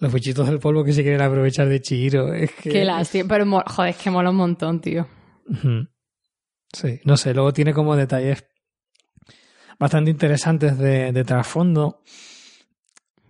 Los 0.00 0.12
bichitos 0.12 0.46
del 0.46 0.58
polvo 0.60 0.84
que 0.84 0.92
se 0.92 1.02
quieren 1.02 1.22
aprovechar 1.22 1.68
de 1.68 1.80
Chihiro. 1.80 2.32
Es 2.32 2.52
que... 2.52 2.70
Qué 2.70 2.84
lástima, 2.84 3.28
pero 3.28 3.62
joder, 3.66 3.90
es 3.90 3.96
que 3.96 4.10
mola 4.10 4.30
un 4.30 4.36
montón, 4.36 4.80
tío. 4.80 5.06
Sí, 6.72 7.00
no 7.04 7.16
sé, 7.16 7.34
luego 7.34 7.52
tiene 7.52 7.72
como 7.72 7.96
detalles 7.96 8.44
bastante 9.78 10.10
interesantes 10.10 10.76
de, 10.78 11.12
de 11.12 11.24
trasfondo. 11.24 12.02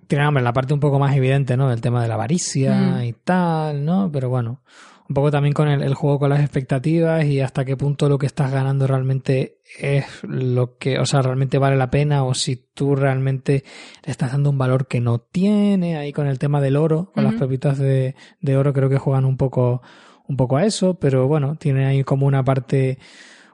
Tiene, 0.06 0.26
hombre, 0.26 0.42
la 0.42 0.52
parte 0.52 0.74
un 0.74 0.80
poco 0.80 0.98
más 0.98 1.14
evidente, 1.16 1.56
¿no? 1.56 1.68
Del 1.68 1.80
tema 1.80 2.02
de 2.02 2.08
la 2.08 2.14
avaricia 2.14 2.74
Mm. 2.74 3.02
y 3.04 3.12
tal, 3.12 3.84
¿no? 3.84 4.10
Pero 4.12 4.28
bueno, 4.28 4.62
un 5.08 5.14
poco 5.14 5.30
también 5.30 5.54
con 5.54 5.68
el, 5.68 5.82
el 5.82 5.94
juego 5.94 6.18
con 6.18 6.30
las 6.30 6.40
expectativas 6.40 7.24
y 7.24 7.40
hasta 7.40 7.64
qué 7.64 7.76
punto 7.76 8.08
lo 8.08 8.18
que 8.18 8.26
estás 8.26 8.52
ganando 8.52 8.86
realmente 8.86 9.58
es 9.78 10.04
lo 10.22 10.76
que, 10.76 10.98
o 10.98 11.06
sea, 11.06 11.22
realmente 11.22 11.56
vale 11.56 11.76
la 11.76 11.90
pena 11.90 12.24
o 12.24 12.34
si 12.34 12.56
tú 12.56 12.94
realmente 12.94 13.64
le 14.04 14.10
estás 14.10 14.32
dando 14.32 14.50
un 14.50 14.58
valor 14.58 14.86
que 14.86 15.00
no 15.00 15.18
tiene, 15.18 15.96
ahí 15.96 16.12
con 16.12 16.26
el 16.26 16.38
tema 16.38 16.60
del 16.60 16.76
oro, 16.76 17.10
con 17.14 17.24
las 17.24 17.34
pepitas 17.34 17.78
de, 17.78 18.16
de 18.40 18.56
oro 18.56 18.74
creo 18.74 18.90
que 18.90 18.98
juegan 18.98 19.24
un 19.24 19.38
poco, 19.38 19.80
un 20.26 20.36
poco 20.36 20.58
a 20.58 20.66
eso, 20.66 20.98
pero 20.98 21.26
bueno, 21.26 21.56
tiene 21.56 21.86
ahí 21.86 22.04
como 22.04 22.26
una 22.26 22.44
parte, 22.44 22.98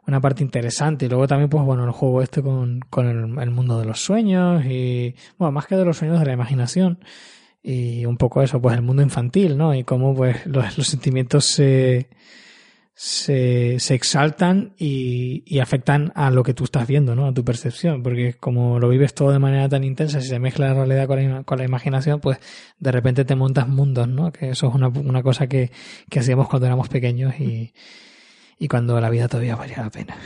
una 0.08 0.20
parte 0.20 0.42
interesante. 0.42 1.06
Y 1.06 1.08
luego 1.08 1.28
también 1.28 1.50
pues 1.50 1.64
bueno, 1.64 1.84
el 1.84 1.92
juego 1.92 2.20
este 2.20 2.42
con, 2.42 2.80
con 2.90 3.06
el, 3.06 3.38
el 3.38 3.50
mundo 3.52 3.78
de 3.78 3.84
los 3.84 4.00
sueños 4.00 4.64
y, 4.64 5.14
bueno, 5.38 5.52
más 5.52 5.68
que 5.68 5.76
de 5.76 5.84
los 5.84 5.98
sueños 5.98 6.18
de 6.18 6.26
la 6.26 6.32
imaginación 6.32 6.98
y 7.66 8.04
un 8.04 8.18
poco 8.18 8.42
eso, 8.42 8.60
pues 8.60 8.76
el 8.76 8.82
mundo 8.82 9.02
infantil, 9.02 9.56
¿no? 9.56 9.74
Y 9.74 9.84
cómo 9.84 10.14
pues 10.14 10.44
los, 10.46 10.76
los 10.76 10.86
sentimientos 10.86 11.46
se, 11.46 12.10
se, 12.94 13.80
se 13.80 13.94
exaltan 13.94 14.74
y, 14.76 15.42
y 15.46 15.60
afectan 15.60 16.12
a 16.14 16.30
lo 16.30 16.42
que 16.42 16.52
tú 16.52 16.64
estás 16.64 16.86
viendo, 16.86 17.16
¿no? 17.16 17.26
A 17.26 17.32
tu 17.32 17.42
percepción, 17.42 18.02
porque 18.02 18.34
como 18.34 18.78
lo 18.78 18.90
vives 18.90 19.14
todo 19.14 19.32
de 19.32 19.38
manera 19.38 19.66
tan 19.66 19.82
intensa, 19.82 20.20
si 20.20 20.28
se 20.28 20.38
mezcla 20.38 20.68
la 20.68 20.74
realidad 20.74 21.06
con 21.06 21.30
la, 21.30 21.42
con 21.44 21.56
la 21.56 21.64
imaginación, 21.64 22.20
pues 22.20 22.38
de 22.78 22.92
repente 22.92 23.24
te 23.24 23.34
montas 23.34 23.66
mundos, 23.66 24.08
¿no? 24.08 24.30
Que 24.30 24.50
eso 24.50 24.68
es 24.68 24.74
una, 24.74 24.88
una 24.88 25.22
cosa 25.22 25.46
que, 25.46 25.72
que 26.10 26.20
hacíamos 26.20 26.48
cuando 26.50 26.66
éramos 26.66 26.90
pequeños 26.90 27.40
y, 27.40 27.72
y 28.58 28.68
cuando 28.68 29.00
la 29.00 29.08
vida 29.08 29.26
todavía 29.26 29.56
valía 29.56 29.78
la 29.78 29.90
pena. 29.90 30.16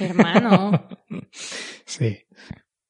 Hermano. 0.00 0.88
Sí. 1.84 2.16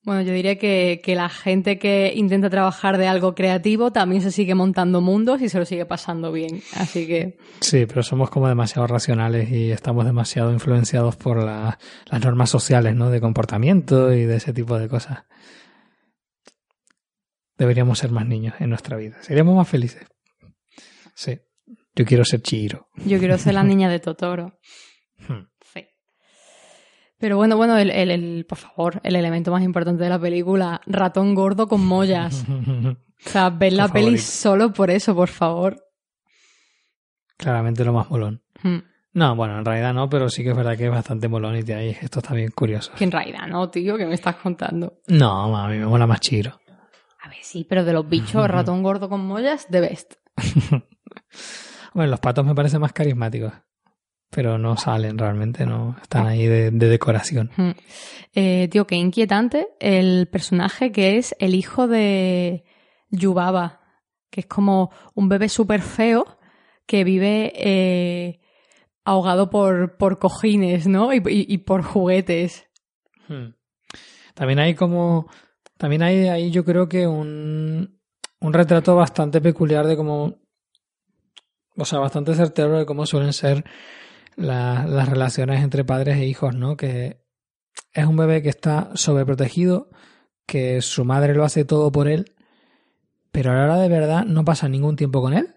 Bueno, 0.05 0.23
yo 0.23 0.33
diría 0.33 0.59
que, 0.59 1.01
que 1.05 1.15
la 1.15 1.29
gente 1.29 1.79
que 1.79 2.13
intenta 2.17 2.51
trabajar 2.51 2.99
de 2.99 3.07
algo 3.07 3.37
creativo 3.37 3.93
también 3.93 4.21
se 4.21 4.33
sigue 4.33 4.55
montando 4.57 5.01
mundos 5.01 5.41
y 5.43 5.49
se 5.49 5.59
lo 5.61 5.65
sigue 5.65 5.87
pasando 5.87 6.33
bien. 6.33 6.61
Así 6.75 7.07
que 7.07 7.39
Sí, 7.61 7.87
pero 7.87 8.03
somos 8.03 8.29
como 8.29 8.49
demasiado 8.49 8.89
racionales 8.89 9.49
y 9.53 9.71
estamos 9.71 10.05
demasiado 10.05 10.53
influenciados 10.53 11.15
por 11.15 11.45
la- 11.45 11.79
las 12.11 12.21
normas 12.25 12.51
sociales, 12.51 12.97
¿no? 12.97 13.11
De 13.11 13.21
comportamiento 13.21 14.13
y 14.13 14.25
de 14.25 14.37
ese 14.37 14.53
tipo 14.53 14.77
de 14.77 14.89
cosas. 14.89 15.21
Deberíamos 17.57 17.99
ser 17.99 18.11
más 18.11 18.27
niños 18.27 18.55
en 18.59 18.71
nuestra 18.71 18.97
vida. 18.97 19.19
Seríamos 19.23 19.55
más 19.57 19.69
felices. 19.69 20.05
Sí. 21.15 21.39
Yo 21.95 22.05
quiero 22.05 22.25
ser 22.25 22.43
Chihiro. 22.43 22.89
yo 23.07 23.19
quiero 23.19 23.39
ser 23.39 23.55
la 23.55 23.63
niña 23.65 23.89
de 23.89 24.01
Totoro. 24.01 24.59
Pero 27.23 27.37
bueno, 27.37 27.57
bueno, 27.57 27.79
el, 27.79 27.91
el- 27.91 28.11
el- 28.11 28.45
por 28.49 28.59
favor, 28.59 29.01
el 29.05 29.15
elemento 29.15 29.53
más 29.53 29.63
importante 29.63 30.03
de 30.03 30.11
la 30.11 30.19
película, 30.19 30.81
ratón 30.87 31.35
gordo 31.37 31.69
con 31.69 31.87
mollas. 31.87 32.45
O 33.25 33.31
sea, 33.31 33.51
ver 33.51 33.73
la 33.75 33.87
peli 33.87 34.19
solo 34.19 34.73
por 34.73 34.91
eso, 34.91 35.15
por 35.15 35.29
favor. 35.29 35.81
Claramente 37.37 37.85
lo 37.85 37.93
más 37.93 38.11
molón. 38.11 38.43
Hmm. 38.65 38.79
No, 39.13 39.37
bueno, 39.37 39.57
en 39.59 39.65
realidad 39.65 39.95
no, 39.95 40.09
pero 40.09 40.29
sí 40.29 40.43
que 40.43 40.51
es 40.51 40.57
verdad 40.57 40.77
que 40.77 40.87
es 40.87 40.91
bastante 40.91 41.29
molón 41.29 41.55
y 41.57 41.63
de 41.63 41.75
ahí 41.75 41.91
esto 42.01 42.19
está 42.19 42.35
bien 42.35 42.51
curioso. 42.51 42.91
Que 42.97 43.05
en 43.05 43.13
realidad 43.13 43.47
no, 43.47 43.71
tío, 43.71 43.97
que 43.97 44.07
me 44.07 44.15
estás 44.15 44.35
contando. 44.37 44.95
No, 45.07 45.57
a 45.57 45.69
mí 45.69 45.79
me 45.79 45.87
mola 45.87 46.05
más 46.09 46.19
Chihiro. 46.19 46.59
A 47.23 47.29
ver, 47.29 47.39
sí, 47.43 47.65
pero 47.69 47.85
de 47.85 47.93
los 47.93 48.09
bichos, 48.09 48.49
ratón 48.49 48.83
gordo 48.83 49.09
con 49.09 49.25
mollas, 49.25 49.69
the 49.71 49.81
best. 49.81 50.15
Bueno, 51.95 52.11
los 52.11 52.21
patos 52.21 52.45
me 52.47 52.55
parecen 52.57 52.81
más 52.81 52.93
carismáticos. 52.93 53.53
Pero 54.35 54.57
no 54.57 54.79
salen 54.79 55.19
realmente, 55.19 55.67
no. 55.67 55.95
Están 56.01 56.27
ahí 56.27 56.47
de, 56.47 56.71
de 56.71 56.89
decoración. 56.89 57.51
Hmm. 57.57 57.73
Eh, 58.35 58.69
tío, 58.71 58.87
qué 58.87 58.97
inquietante 58.97 59.69
el 59.79 60.27
personaje 60.27 60.91
que 60.91 61.19
es 61.19 61.37
el 61.39 61.55
hijo 61.55 61.87
de 61.87 62.65
Yubaba, 63.11 63.81
que 64.31 64.41
es 64.41 64.47
como 64.47 64.91
un 65.15 65.29
bebé 65.29 65.51
súper 65.51 65.83
feo 65.83 66.39
que 66.87 67.05
vive 67.05 67.53
eh, 67.57 68.41
ahogado 69.05 69.51
por, 69.51 69.99
por 69.99 70.19
cojines, 70.19 70.87
¿no? 70.87 71.13
Y, 71.13 71.19
y- 71.19 71.47
y 71.53 71.59
por 71.59 71.83
juguetes. 71.83 72.67
Hmm. 73.29 73.51
También 74.35 74.61
hay 74.61 74.75
como. 74.75 75.29
También 75.77 76.03
hay 76.03 76.29
ahí, 76.29 76.51
yo 76.51 76.65
creo 76.65 76.89
que 76.89 77.07
un, 77.07 78.01
un 78.41 78.53
retrato 78.55 78.97
bastante 78.97 79.43
peculiar 79.43 79.87
de 79.87 79.97
cómo 79.97 80.39
o 81.77 81.85
sea, 81.85 81.99
bastante 81.99 82.35
certero 82.35 82.79
de 82.79 82.87
cómo 82.87 83.05
suelen 83.07 83.33
ser 83.33 83.65
la- 84.37 84.87
las 84.87 85.09
relaciones 85.09 85.63
entre 85.63 85.85
padres 85.85 86.17
e 86.19 86.27
hijos, 86.27 86.55
¿no? 86.55 86.77
Que 86.77 87.23
es 87.93 88.07
un 88.07 88.17
bebé 88.17 88.43
que 88.43 88.49
está 88.49 88.91
sobreprotegido, 88.95 89.91
que 90.47 90.81
su 90.83 91.05
madre 91.05 91.35
lo 91.35 91.45
hace 91.45 91.65
todo 91.65 91.93
por 91.93 92.09
él, 92.09 92.35
pero 93.31 93.51
a 93.51 93.55
la 93.55 93.65
hora 93.65 93.77
de 93.79 93.89
verdad 93.89 94.25
no 94.25 94.45
pasa 94.45 94.69
ningún 94.69 94.97
tiempo 94.97 95.21
con 95.23 95.33
él. 95.35 95.55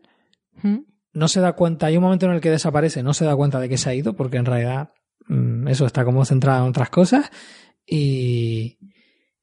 ¿Mm? 0.61 0.79
No 1.13 1.27
se 1.27 1.39
da 1.41 1.53
cuenta, 1.53 1.85
hay 1.87 1.97
un 1.97 2.03
momento 2.03 2.25
en 2.25 2.33
el 2.33 2.41
que 2.41 2.51
desaparece, 2.51 3.01
no 3.03 3.13
se 3.13 3.25
da 3.25 3.35
cuenta 3.35 3.59
de 3.59 3.69
que 3.69 3.77
se 3.77 3.89
ha 3.89 3.93
ido, 3.93 4.15
porque 4.15 4.37
en 4.37 4.45
realidad 4.45 4.91
mm, 5.27 5.67
eso 5.69 5.85
está 5.85 6.03
como 6.05 6.23
centrado 6.25 6.63
en 6.63 6.69
otras 6.69 6.89
cosas, 6.89 7.29
y, 7.85 8.77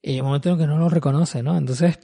y 0.01 0.11
hay 0.11 0.19
un 0.21 0.27
momento 0.27 0.49
en 0.49 0.53
el 0.55 0.61
que 0.61 0.67
no 0.67 0.77
lo 0.77 0.89
reconoce, 0.89 1.41
¿no? 1.43 1.57
Entonces, 1.57 1.97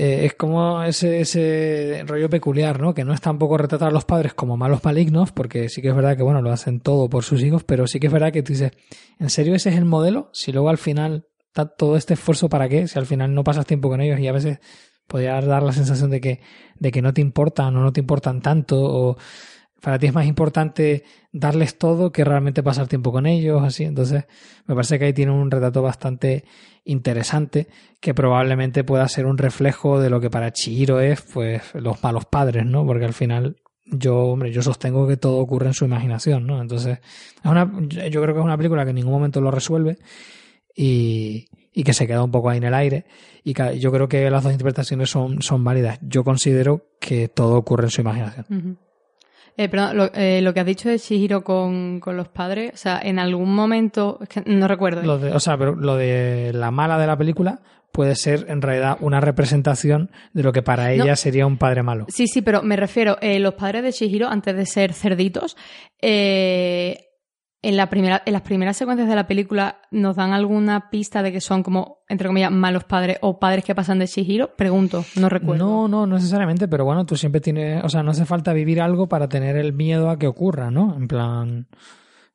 eh, 0.00 0.26
es 0.26 0.34
como 0.34 0.80
ese, 0.84 1.18
ese 1.18 2.04
rollo 2.06 2.30
peculiar, 2.30 2.80
¿no? 2.80 2.94
Que 2.94 3.04
no 3.04 3.12
es 3.12 3.20
tampoco 3.20 3.58
retratar 3.58 3.88
a 3.88 3.90
los 3.90 4.04
padres 4.04 4.32
como 4.32 4.56
malos 4.56 4.84
malignos, 4.84 5.32
porque 5.32 5.68
sí 5.68 5.82
que 5.82 5.88
es 5.88 5.94
verdad 5.96 6.16
que, 6.16 6.22
bueno, 6.22 6.40
lo 6.40 6.52
hacen 6.52 6.78
todo 6.78 7.10
por 7.10 7.24
sus 7.24 7.42
hijos, 7.42 7.64
pero 7.64 7.88
sí 7.88 7.98
que 7.98 8.06
es 8.06 8.12
verdad 8.12 8.32
que 8.32 8.44
tú 8.44 8.52
dices, 8.52 8.70
¿en 9.18 9.28
serio 9.28 9.56
ese 9.56 9.70
es 9.70 9.76
el 9.76 9.86
modelo? 9.86 10.30
Si 10.32 10.52
luego 10.52 10.68
al 10.68 10.78
final, 10.78 11.26
está 11.48 11.66
todo 11.66 11.96
este 11.96 12.14
esfuerzo 12.14 12.48
para 12.48 12.68
qué? 12.68 12.86
Si 12.86 12.96
al 12.96 13.06
final 13.06 13.34
no 13.34 13.42
pasas 13.42 13.66
tiempo 13.66 13.88
con 13.88 14.00
ellos 14.00 14.20
y 14.20 14.28
a 14.28 14.32
veces 14.32 14.60
podría 15.08 15.40
dar 15.40 15.64
la 15.64 15.72
sensación 15.72 16.10
de 16.10 16.20
que, 16.20 16.42
de 16.78 16.92
que 16.92 17.02
no 17.02 17.12
te 17.12 17.20
importan 17.20 17.76
o 17.76 17.80
no 17.80 17.92
te 17.92 17.98
importan 17.98 18.40
tanto, 18.40 18.80
o 18.80 19.16
para 19.80 19.98
ti 19.98 20.06
es 20.06 20.14
más 20.14 20.26
importante 20.26 21.04
darles 21.32 21.78
todo 21.78 22.10
que 22.10 22.24
realmente 22.24 22.62
pasar 22.62 22.88
tiempo 22.88 23.12
con 23.12 23.26
ellos, 23.26 23.62
así. 23.62 23.84
Entonces, 23.84 24.24
me 24.66 24.74
parece 24.74 24.98
que 24.98 25.06
ahí 25.06 25.12
tiene 25.12 25.32
un 25.32 25.50
retrato 25.50 25.82
bastante 25.82 26.44
interesante 26.84 27.68
que 28.00 28.14
probablemente 28.14 28.84
pueda 28.84 29.06
ser 29.08 29.26
un 29.26 29.38
reflejo 29.38 30.00
de 30.00 30.10
lo 30.10 30.20
que 30.20 30.30
para 30.30 30.52
Chihiro 30.52 31.00
es, 31.00 31.22
pues, 31.22 31.62
los 31.74 32.02
malos 32.02 32.24
padres, 32.24 32.64
¿no? 32.66 32.84
Porque 32.86 33.04
al 33.04 33.12
final 33.12 33.56
yo, 33.84 34.18
hombre, 34.18 34.52
yo 34.52 34.62
sostengo 34.62 35.06
que 35.06 35.16
todo 35.16 35.38
ocurre 35.38 35.68
en 35.68 35.74
su 35.74 35.84
imaginación, 35.84 36.46
¿no? 36.46 36.60
Entonces, 36.60 36.98
es 36.98 37.50
una, 37.50 37.70
yo 37.88 38.22
creo 38.22 38.34
que 38.34 38.40
es 38.40 38.44
una 38.44 38.56
película 38.56 38.84
que 38.84 38.90
en 38.90 38.96
ningún 38.96 39.12
momento 39.12 39.40
lo 39.40 39.50
resuelve 39.50 39.98
y, 40.74 41.46
y 41.72 41.84
que 41.84 41.94
se 41.94 42.06
queda 42.06 42.24
un 42.24 42.30
poco 42.30 42.50
ahí 42.50 42.58
en 42.58 42.64
el 42.64 42.74
aire. 42.74 43.04
Y 43.44 43.54
yo 43.78 43.92
creo 43.92 44.08
que 44.08 44.28
las 44.30 44.42
dos 44.42 44.52
interpretaciones 44.52 45.10
son, 45.10 45.40
son 45.42 45.62
válidas. 45.62 45.98
Yo 46.02 46.24
considero 46.24 46.88
que 47.00 47.28
todo 47.28 47.56
ocurre 47.56 47.84
en 47.84 47.90
su 47.90 48.00
imaginación. 48.00 48.78
Eh, 49.58 49.68
perdón, 49.68 49.96
lo, 49.96 50.10
eh, 50.14 50.40
lo 50.40 50.54
que 50.54 50.60
has 50.60 50.66
dicho 50.66 50.88
de 50.88 50.98
Shihiro 50.98 51.42
con, 51.42 51.98
con 51.98 52.16
los 52.16 52.28
padres, 52.28 52.70
o 52.74 52.76
sea, 52.76 53.00
en 53.02 53.18
algún 53.18 53.52
momento, 53.52 54.20
es 54.22 54.28
que 54.28 54.42
no 54.46 54.68
recuerdo. 54.68 55.02
Lo 55.02 55.18
de, 55.18 55.32
o 55.32 55.40
sea, 55.40 55.58
pero 55.58 55.74
lo 55.74 55.96
de 55.96 56.52
la 56.54 56.70
mala 56.70 56.96
de 56.96 57.08
la 57.08 57.18
película 57.18 57.60
puede 57.90 58.14
ser 58.14 58.46
en 58.48 58.62
realidad 58.62 58.98
una 59.00 59.20
representación 59.20 60.12
de 60.32 60.44
lo 60.44 60.52
que 60.52 60.62
para 60.62 60.92
ella 60.92 61.16
sería 61.16 61.44
un 61.44 61.58
padre 61.58 61.82
malo. 61.82 62.06
Sí, 62.08 62.28
sí, 62.28 62.40
pero 62.40 62.62
me 62.62 62.76
refiero, 62.76 63.18
eh, 63.20 63.40
los 63.40 63.54
padres 63.54 63.82
de 63.82 63.90
Shihiro, 63.90 64.28
antes 64.28 64.54
de 64.54 64.64
ser 64.64 64.92
cerditos, 64.92 65.56
eh, 66.00 67.07
en, 67.62 67.76
la 67.76 67.90
primera, 67.90 68.22
en 68.24 68.32
las 68.32 68.42
primeras 68.42 68.76
secuencias 68.76 69.08
de 69.08 69.16
la 69.16 69.26
película 69.26 69.78
nos 69.90 70.16
dan 70.16 70.32
alguna 70.32 70.90
pista 70.90 71.22
de 71.22 71.32
que 71.32 71.40
son 71.40 71.62
como, 71.62 71.98
entre 72.08 72.28
comillas, 72.28 72.52
malos 72.52 72.84
padres 72.84 73.18
o 73.20 73.38
padres 73.40 73.64
que 73.64 73.74
pasan 73.74 73.98
de 73.98 74.06
Shihiro. 74.06 74.54
Pregunto, 74.56 75.04
no 75.16 75.28
recuerdo. 75.28 75.64
No, 75.64 75.88
no, 75.88 76.06
no 76.06 76.14
necesariamente, 76.16 76.68
pero 76.68 76.84
bueno, 76.84 77.04
tú 77.04 77.16
siempre 77.16 77.40
tienes, 77.40 77.82
o 77.84 77.88
sea, 77.88 78.02
no 78.02 78.12
hace 78.12 78.24
falta 78.26 78.52
vivir 78.52 78.80
algo 78.80 79.08
para 79.08 79.28
tener 79.28 79.56
el 79.56 79.72
miedo 79.72 80.08
a 80.10 80.18
que 80.18 80.26
ocurra, 80.28 80.70
¿no? 80.70 80.94
En 80.96 81.08
plan, 81.08 81.66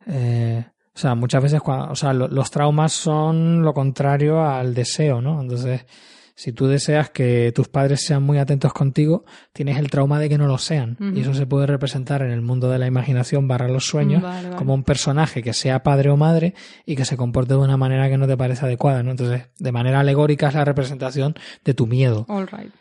eh, 0.07 0.65
o 0.95 0.99
sea, 0.99 1.15
muchas 1.15 1.41
veces, 1.41 1.61
cua- 1.61 1.89
o 1.89 1.95
sea, 1.95 2.13
lo- 2.13 2.27
los 2.27 2.51
traumas 2.51 2.91
son 2.93 3.61
lo 3.63 3.73
contrario 3.73 4.43
al 4.43 4.73
deseo, 4.73 5.21
¿no? 5.21 5.41
Entonces, 5.41 5.85
si 6.35 6.51
tú 6.51 6.65
deseas 6.67 7.09
que 7.11 7.51
tus 7.53 7.67
padres 7.67 8.01
sean 8.05 8.23
muy 8.23 8.39
atentos 8.39 8.73
contigo, 8.73 9.23
tienes 9.53 9.77
el 9.77 9.89
trauma 9.91 10.19
de 10.19 10.29
que 10.29 10.37
no 10.37 10.47
lo 10.47 10.57
sean. 10.57 10.97
Y 11.15 11.21
eso 11.21 11.33
se 11.33 11.45
puede 11.45 11.67
representar 11.67 12.21
en 12.23 12.31
el 12.31 12.41
mundo 12.41 12.69
de 12.69 12.79
la 12.79 12.87
imaginación 12.87 13.47
barra 13.47 13.67
los 13.67 13.85
sueños 13.85 14.21
Vale, 14.23 14.45
vale. 14.47 14.55
como 14.57 14.73
un 14.73 14.83
personaje 14.83 15.43
que 15.43 15.53
sea 15.53 15.83
padre 15.83 16.09
o 16.09 16.17
madre 16.17 16.55
y 16.85 16.95
que 16.95 17.05
se 17.05 17.17
comporte 17.17 17.53
de 17.53 17.59
una 17.59 17.77
manera 17.77 18.09
que 18.09 18.17
no 18.17 18.25
te 18.27 18.35
parece 18.35 18.65
adecuada, 18.65 19.03
¿no? 19.03 19.11
Entonces, 19.11 19.43
de 19.59 19.71
manera 19.71 19.99
alegórica 19.99 20.47
es 20.47 20.55
la 20.55 20.65
representación 20.65 21.35
de 21.63 21.73
tu 21.75 21.85
miedo. 21.87 22.25
All 22.27 22.47
right. 22.47 22.73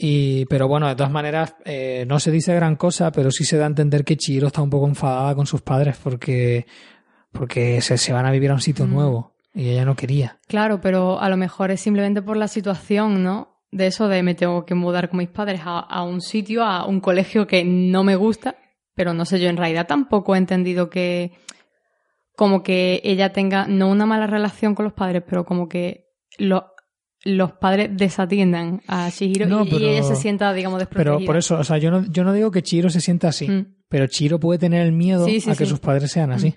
Y, 0.00 0.44
pero 0.46 0.68
bueno, 0.68 0.86
de 0.88 0.94
todas 0.94 1.10
maneras, 1.10 1.56
eh, 1.64 2.04
no 2.06 2.20
se 2.20 2.30
dice 2.30 2.54
gran 2.54 2.76
cosa, 2.76 3.10
pero 3.10 3.30
sí 3.32 3.44
se 3.44 3.56
da 3.56 3.64
a 3.64 3.68
entender 3.68 4.04
que 4.04 4.16
Chihiro 4.16 4.46
está 4.46 4.62
un 4.62 4.70
poco 4.70 4.86
enfadada 4.86 5.34
con 5.34 5.46
sus 5.46 5.60
padres 5.62 5.96
porque, 6.02 6.66
porque 7.32 7.80
se, 7.80 7.98
se 7.98 8.12
van 8.12 8.26
a 8.26 8.30
vivir 8.30 8.50
a 8.50 8.54
un 8.54 8.60
sitio 8.60 8.86
Mm. 8.86 8.90
nuevo 8.92 9.34
y 9.58 9.70
ella 9.70 9.84
no 9.84 9.96
quería. 9.96 10.38
Claro, 10.46 10.80
pero 10.80 11.20
a 11.20 11.28
lo 11.28 11.36
mejor 11.36 11.70
es 11.70 11.80
simplemente 11.80 12.22
por 12.22 12.36
la 12.36 12.46
situación, 12.48 13.22
¿no? 13.22 13.56
De 13.70 13.86
eso 13.88 14.08
de 14.08 14.22
me 14.22 14.34
tengo 14.34 14.64
que 14.64 14.74
mudar 14.74 15.08
con 15.10 15.18
mis 15.18 15.28
padres 15.28 15.60
a, 15.64 15.80
a 15.80 16.02
un 16.04 16.20
sitio, 16.20 16.64
a 16.64 16.86
un 16.86 17.00
colegio 17.00 17.46
que 17.46 17.64
no 17.64 18.04
me 18.04 18.16
gusta, 18.16 18.54
pero 18.94 19.12
no 19.14 19.24
sé, 19.24 19.38
yo 19.40 19.48
en 19.48 19.56
realidad 19.56 19.86
tampoco 19.86 20.34
he 20.34 20.38
entendido 20.38 20.88
que 20.88 21.32
como 22.36 22.62
que 22.62 23.00
ella 23.04 23.32
tenga 23.32 23.66
no 23.66 23.88
una 23.90 24.06
mala 24.06 24.26
relación 24.26 24.74
con 24.74 24.84
los 24.84 24.92
padres, 24.94 25.22
pero 25.28 25.44
como 25.44 25.68
que 25.68 26.06
lo- 26.38 26.72
los 27.24 27.52
padres 27.52 27.90
desatiendan 27.92 28.80
a 28.86 29.08
Shihiro 29.10 29.46
No, 29.46 29.64
y, 29.64 29.74
ella 29.84 30.04
se 30.04 30.14
sienta, 30.14 30.52
digamos, 30.52 30.78
desprotegida. 30.78 31.16
Pero 31.16 31.26
por 31.26 31.36
eso, 31.36 31.58
o 31.58 31.64
sea, 31.64 31.78
yo 31.78 31.90
no, 31.90 32.04
yo 32.06 32.22
no 32.22 32.32
digo 32.32 32.52
que 32.52 32.62
Chihiro 32.62 32.90
se 32.90 33.00
sienta 33.00 33.28
así, 33.28 33.48
Mm. 33.48 33.74
pero 33.88 34.06
Chihiro 34.06 34.38
puede 34.38 34.60
tener 34.60 34.82
el 34.86 34.92
miedo 34.92 35.26
Sí, 35.26 35.40
sí, 35.40 35.50
a 35.50 35.54
que 35.56 35.64
sí. 35.64 35.70
sus 35.70 35.80
padres 35.80 36.12
sean 36.12 36.30
así. 36.30 36.54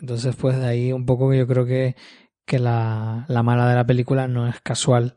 Entonces, 0.00 0.36
pues 0.36 0.58
de 0.58 0.66
ahí 0.66 0.92
un 0.92 1.06
poco 1.06 1.30
que 1.30 1.38
yo 1.38 1.46
creo 1.46 1.66
que, 1.66 1.96
que 2.44 2.58
la, 2.58 3.24
la 3.28 3.42
mala 3.42 3.68
de 3.68 3.74
la 3.74 3.86
película 3.86 4.28
no 4.28 4.46
es 4.48 4.60
casual 4.60 5.14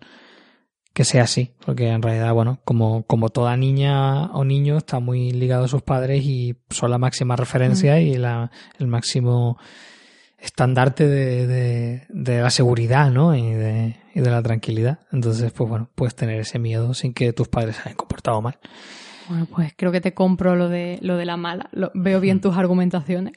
que 0.93 1.05
sea 1.05 1.23
así, 1.23 1.53
porque 1.65 1.87
en 1.89 2.01
realidad, 2.01 2.33
bueno, 2.33 2.59
como, 2.65 3.03
como 3.03 3.29
toda 3.29 3.55
niña 3.55 4.25
o 4.33 4.43
niño 4.43 4.75
está 4.77 4.99
muy 4.99 5.31
ligado 5.31 5.63
a 5.63 5.67
sus 5.69 5.81
padres 5.83 6.23
y 6.25 6.57
son 6.69 6.91
la 6.91 6.97
máxima 6.97 7.37
referencia 7.37 7.99
y 8.01 8.17
la, 8.17 8.51
el 8.77 8.87
máximo 8.87 9.57
estandarte 10.37 11.07
de, 11.07 11.47
de, 11.47 12.03
de 12.09 12.41
la 12.41 12.49
seguridad, 12.49 13.11
¿no? 13.11 13.35
Y 13.35 13.51
de, 13.53 13.95
y 14.13 14.19
de 14.19 14.29
la 14.31 14.41
tranquilidad. 14.41 14.99
Entonces, 15.11 15.51
pues 15.53 15.69
bueno, 15.69 15.89
puedes 15.95 16.15
tener 16.15 16.39
ese 16.41 16.59
miedo 16.59 16.93
sin 16.93 17.13
que 17.13 17.31
tus 17.31 17.47
padres 17.47 17.75
se 17.77 17.83
hayan 17.83 17.95
comportado 17.95 18.41
mal. 18.41 18.57
Bueno, 19.29 19.45
pues 19.45 19.73
creo 19.77 19.91
que 19.91 20.01
te 20.01 20.13
compro 20.13 20.55
lo 20.55 20.67
de, 20.67 20.97
lo 21.01 21.15
de 21.15 21.25
la 21.25 21.37
mala. 21.37 21.69
Lo- 21.71 21.91
veo 21.93 22.19
bien 22.19 22.37
Mm. 22.37 22.41
tus 22.41 22.57
argumentaciones. 22.57 23.33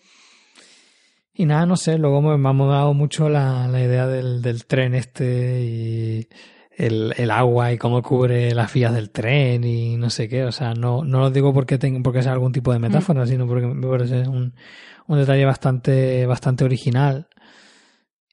Y 1.34 1.46
nada, 1.46 1.66
no 1.66 1.76
sé, 1.76 1.98
luego 1.98 2.22
me, 2.22 2.38
me 2.38 2.48
ha 2.48 2.52
mudado 2.52 2.94
mucho 2.94 3.28
la, 3.28 3.66
la 3.66 3.80
idea 3.82 4.06
del, 4.06 4.40
del 4.40 4.66
tren 4.66 4.94
este 4.94 5.62
y 5.64 6.28
el, 6.76 7.12
el 7.16 7.30
agua 7.30 7.72
y 7.72 7.78
cómo 7.78 8.02
cubre 8.02 8.54
las 8.54 8.72
vías 8.72 8.94
del 8.94 9.10
tren 9.10 9.64
y 9.64 9.96
no 9.96 10.10
sé 10.10 10.28
qué. 10.28 10.44
O 10.44 10.52
sea, 10.52 10.74
no, 10.74 11.04
no 11.04 11.18
lo 11.20 11.30
digo 11.30 11.52
porque, 11.52 11.76
tenga, 11.76 12.00
porque 12.02 12.22
sea 12.22 12.32
algún 12.32 12.52
tipo 12.52 12.72
de 12.72 12.78
metáfora, 12.78 13.26
sino 13.26 13.46
porque 13.48 13.66
me 13.66 13.88
parece 13.88 14.28
un, 14.28 14.54
un 15.08 15.18
detalle 15.18 15.44
bastante, 15.44 16.24
bastante 16.26 16.64
original. 16.64 17.28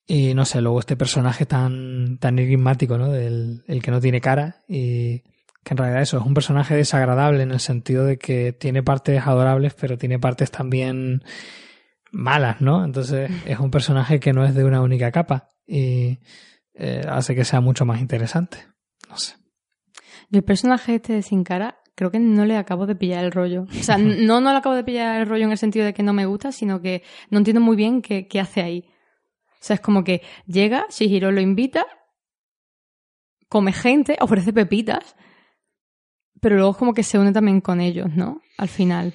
Y 0.06 0.34
no 0.34 0.46
sé, 0.46 0.62
luego 0.62 0.80
este 0.80 0.98
personaje 0.98 1.46
tan, 1.46 2.18
tan 2.20 2.38
enigmático, 2.38 2.98
¿no? 2.98 3.10
Del 3.12 3.64
el 3.68 3.82
que 3.82 3.92
no 3.92 4.02
tiene 4.02 4.22
cara 4.22 4.64
y 4.68 5.20
que 5.64 5.74
en 5.74 5.78
realidad 5.78 6.02
eso 6.02 6.18
es 6.18 6.26
un 6.26 6.34
personaje 6.34 6.76
desagradable 6.76 7.44
en 7.44 7.52
el 7.52 7.60
sentido 7.60 8.06
de 8.06 8.18
que 8.18 8.52
tiene 8.52 8.84
partes 8.84 9.26
adorables, 9.26 9.74
pero 9.74 9.98
tiene 9.98 10.20
partes 10.20 10.52
también 10.52 11.24
malas, 12.12 12.62
¿no? 12.62 12.84
Entonces 12.84 13.32
es 13.46 13.60
un 13.60 13.72
personaje 13.72 14.20
que 14.20 14.34
no 14.34 14.46
es 14.46 14.54
de 14.54 14.64
una 14.64 14.82
única 14.82 15.12
capa 15.12 15.50
y 15.66 16.20
eh, 16.74 17.02
hace 17.08 17.36
que 17.36 17.46
sea 17.46 17.62
mucho 17.62 17.86
más 17.86 18.02
interesante. 18.02 18.68
No 19.10 19.18
sé. 19.18 19.36
Yo 20.30 20.40
el 20.40 20.44
personaje 20.44 20.96
este 20.96 21.14
de 21.14 21.22
Sin 21.22 21.44
Cara 21.44 21.78
creo 21.96 22.12
que 22.12 22.20
no 22.20 22.46
le 22.46 22.58
acabo 22.58 22.88
de 22.88 22.96
pillar 22.96 23.24
el 23.24 23.32
rollo. 23.32 23.64
O 23.64 23.84
sea, 23.84 23.98
no, 24.00 24.42
no 24.42 24.52
le 24.52 24.58
acabo 24.58 24.76
de 24.76 24.84
pillar 24.84 25.22
el 25.22 25.28
rollo 25.28 25.46
en 25.46 25.52
el 25.52 25.58
sentido 25.58 25.86
de 25.86 25.94
que 25.94 26.04
no 26.04 26.14
me 26.14 26.26
gusta, 26.26 26.52
sino 26.52 26.82
que 26.82 27.04
no 27.30 27.38
entiendo 27.38 27.62
muy 27.62 27.76
bien 27.76 28.02
qué, 28.02 28.28
qué 28.28 28.40
hace 28.40 28.62
ahí. 28.62 28.86
O 29.48 29.64
sea, 29.64 29.76
es 29.76 29.82
como 29.82 30.04
que 30.04 30.22
llega, 30.48 30.86
Shihiro 30.90 31.32
lo 31.32 31.42
invita, 31.42 31.86
come 33.48 33.74
gente, 33.74 34.18
ofrece 34.22 34.54
pepitas, 34.54 35.16
pero 36.40 36.56
luego 36.56 36.72
es 36.72 36.78
como 36.78 36.94
que 36.94 37.04
se 37.04 37.20
une 37.20 37.32
también 37.32 37.62
con 37.62 37.80
ellos, 37.82 38.08
¿no? 38.16 38.42
Al 38.58 38.70
final. 38.70 39.14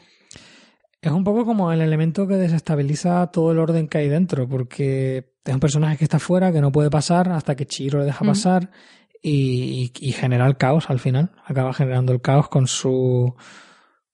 Es 1.08 1.12
un 1.14 1.24
poco 1.24 1.44
como 1.44 1.72
el 1.72 1.80
elemento 1.80 2.26
que 2.26 2.34
desestabiliza 2.34 3.26
todo 3.28 3.52
el 3.52 3.58
orden 3.58 3.88
que 3.88 3.98
hay 3.98 4.08
dentro, 4.08 4.48
porque 4.48 5.32
es 5.44 5.54
un 5.54 5.60
personaje 5.60 5.96
que 5.96 6.04
está 6.04 6.18
fuera, 6.18 6.52
que 6.52 6.60
no 6.60 6.72
puede 6.72 6.90
pasar 6.90 7.28
hasta 7.30 7.54
que 7.54 7.66
Chihiro 7.66 7.98
le 8.00 8.06
deja 8.06 8.24
Mm. 8.24 8.28
pasar 8.28 8.70
y, 9.22 9.92
y- 10.00 10.08
y 10.08 10.12
genera 10.12 10.46
el 10.46 10.56
caos 10.56 10.90
al 10.90 10.98
final. 10.98 11.30
Acaba 11.44 11.72
generando 11.72 12.12
el 12.12 12.20
caos 12.20 12.48
con 12.48 12.66
su 12.66 13.34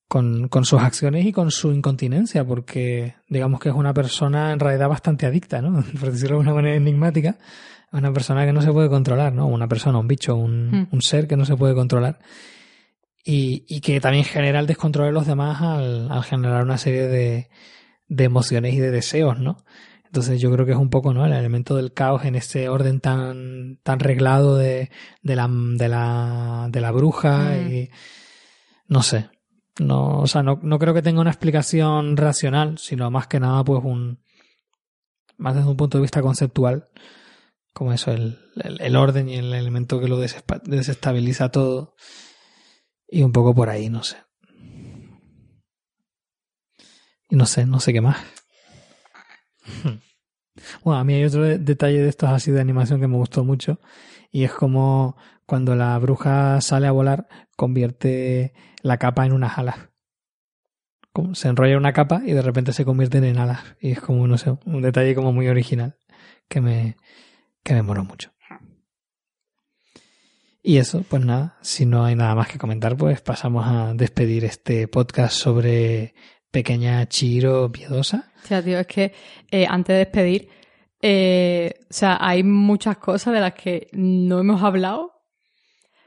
con, 0.09 0.49
con 0.49 0.67
sus 0.67 0.81
acciones 0.83 1.25
y 1.25 1.33
con 1.33 1.51
su 1.51 1.73
incontinencia, 1.73 2.45
porque 2.45 3.15
digamos 3.31 3.61
que 3.61 3.71
es 3.71 3.75
una 3.75 3.95
persona 3.95 4.53
en 4.53 4.61
realidad 4.61 4.89
bastante 4.91 5.25
adicta, 5.25 5.63
¿no? 5.63 5.83
Por 6.01 6.13
decirlo 6.13 6.37
de 6.37 6.43
una 6.43 6.53
manera 6.55 6.77
enigmática. 6.77 7.39
Es 7.91 7.99
una 7.99 8.13
persona 8.13 8.45
que 8.45 8.53
no 8.53 8.61
se 8.61 8.71
puede 8.73 8.91
controlar, 8.91 9.33
¿no? 9.33 9.47
Una 9.47 9.69
persona, 9.69 9.99
un 9.99 10.09
bicho, 10.09 10.37
un, 10.37 10.71
Mm. 10.71 10.87
un 10.93 11.01
ser 11.03 11.27
que 11.27 11.37
no 11.39 11.47
se 11.47 11.57
puede 11.57 11.75
controlar. 11.75 12.19
Y, 13.25 13.65
y 13.69 13.81
que 13.81 14.01
también 14.01 14.25
genera 14.25 14.59
el 14.59 14.67
descontrol 14.67 15.07
de 15.07 15.13
los 15.13 15.27
demás 15.27 15.63
al, 15.63 16.11
al 16.11 16.25
generar 16.25 16.65
una 16.65 16.77
serie 16.79 17.07
de, 17.07 17.51
de 18.09 18.25
emociones 18.25 18.75
y 18.75 18.79
de 18.81 18.91
deseos, 18.91 19.39
¿no? 19.39 19.65
Entonces 20.05 20.41
yo 20.41 20.53
creo 20.53 20.67
que 20.67 20.73
es 20.73 20.79
un 20.79 20.91
poco, 20.91 21.15
¿no? 21.15 21.25
El 21.25 21.33
elemento 21.33 21.75
del 21.77 21.95
caos 21.95 22.25
en 22.25 22.35
ese 22.35 22.69
orden 22.69 23.01
tan, 23.01 23.79
tan 23.83 23.99
reglado 24.01 24.57
de, 24.57 24.91
de 25.23 25.37
la, 25.37 25.49
de 25.49 25.89
la, 25.89 26.69
de 26.71 26.81
la 26.81 26.91
bruja 26.91 27.39
Mm. 27.55 27.73
y 27.73 27.91
no 28.89 29.03
sé. 29.03 29.31
No, 29.81 30.19
o 30.19 30.27
sea, 30.27 30.43
no, 30.43 30.61
no 30.63 30.79
creo 30.79 30.93
que 30.93 31.01
tenga 31.01 31.23
una 31.23 31.31
explicación 31.31 32.17
racional, 32.19 32.77
sino 32.77 33.11
más 33.11 33.27
que 33.27 33.41
nada, 33.41 33.65
pues 33.65 33.83
un. 33.85 34.21
Más 35.39 35.55
desde 35.55 35.71
un 35.71 35.77
punto 35.79 35.97
de 35.97 36.03
vista 36.03 36.21
conceptual, 36.21 36.89
como 37.73 37.93
eso, 37.95 38.13
el, 38.13 38.39
el, 38.63 38.81
el 38.83 38.97
orden 38.97 39.31
y 39.31 39.37
el 39.37 39.55
elemento 39.55 39.99
que 39.99 40.09
lo 40.09 40.19
desestabiliza 40.19 41.49
todo. 41.51 41.95
Y 43.13 43.23
un 43.23 43.31
poco 43.31 43.55
por 43.55 43.69
ahí, 43.69 43.89
no 43.91 44.03
sé. 44.03 44.17
Y 47.29 47.37
no 47.37 47.47
sé, 47.47 47.67
no 47.67 47.79
sé 47.79 47.93
qué 47.93 48.01
más. 48.01 48.19
Bueno, 50.85 51.01
a 51.01 51.05
mí 51.05 51.15
hay 51.15 51.25
otro 51.25 51.43
de- 51.45 51.59
detalle 51.59 52.03
de 52.03 52.09
estos 52.11 52.29
así 52.29 52.51
de 52.51 52.61
animación 52.61 53.01
que 53.01 53.09
me 53.09 53.17
gustó 53.17 53.43
mucho. 53.43 53.81
Y 54.31 54.45
es 54.45 54.53
como 54.53 55.17
cuando 55.47 55.75
la 55.77 55.99
bruja 55.99 56.61
sale 56.61 56.87
a 56.87 56.93
volar, 56.93 57.27
convierte 57.57 58.53
la 58.83 58.99
capa 58.99 59.25
en 59.25 59.33
unas 59.33 59.57
alas. 59.59 59.77
Como 61.13 61.35
se 61.35 61.49
enrolla 61.49 61.79
una 61.79 61.93
capa 61.95 62.23
y 62.25 62.33
de 62.33 62.43
repente 62.43 62.73
se 62.75 62.85
convierten 62.85 63.25
en 63.25 63.39
alas. 63.39 63.77
Y 63.81 63.93
es 63.93 64.01
como, 64.01 64.27
no 64.27 64.37
sé, 64.37 64.57
un 64.67 64.83
detalle 64.83 65.15
como 65.15 65.33
muy 65.33 65.49
original 65.49 65.97
que 66.49 66.61
me, 66.61 66.97
que 67.63 67.75
me 67.75 67.83
moló 67.83 68.05
mucho. 68.05 68.32
Y 70.63 70.77
eso, 70.77 71.05
pues 71.09 71.25
nada, 71.25 71.57
si 71.61 71.87
no 71.87 72.05
hay 72.05 72.15
nada 72.15 72.35
más 72.37 72.49
que 72.49 72.59
comentar, 72.59 72.97
pues 72.97 73.21
pasamos 73.21 73.65
a 73.67 73.95
despedir 73.95 74.45
este 74.45 74.87
podcast 74.87 75.35
sobre 75.37 76.15
pequeña 76.53 77.07
Chiro 77.09 77.71
Piedosa. 77.73 78.31
O 78.45 78.47
sea, 78.47 78.63
tío, 78.63 78.79
es 78.79 78.87
que 78.87 79.13
eh, 79.51 79.67
antes 79.69 79.95
de 79.95 79.99
despedir, 79.99 80.49
eh, 81.01 81.75
o 81.91 81.93
sea, 81.93 82.19
hay 82.21 82.43
muchas 82.45 82.99
cosas 82.99 83.35
de 83.35 83.41
las 83.41 83.55
que 83.55 83.89
no 83.93 84.39
hemos 84.39 84.63
hablado, 84.63 85.13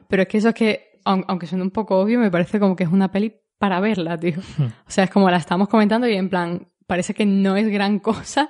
pero 0.08 0.22
es 0.24 0.28
que 0.30 0.38
eso 0.38 0.50
es 0.50 0.56
que, 0.56 1.00
aun- 1.04 1.26
aunque 1.28 1.48
suene 1.48 1.64
un 1.64 1.72
poco 1.72 2.00
obvio, 2.00 2.20
me 2.20 2.32
parece 2.32 2.60
como 2.60 2.76
que 2.78 2.84
es 2.86 2.90
una 2.92 3.12
peli 3.12 3.34
para 3.58 3.80
verla, 3.82 4.18
tío. 4.18 4.38
O 4.60 4.90
sea, 4.90 5.04
es 5.06 5.10
como 5.10 5.30
la 5.30 5.38
estamos 5.38 5.68
comentando 5.68 6.08
y 6.08 6.16
en 6.16 6.30
plan, 6.30 6.68
parece 6.88 7.14
que 7.14 7.26
no 7.26 7.58
es 7.58 7.68
gran 7.68 8.00
cosa, 8.00 8.50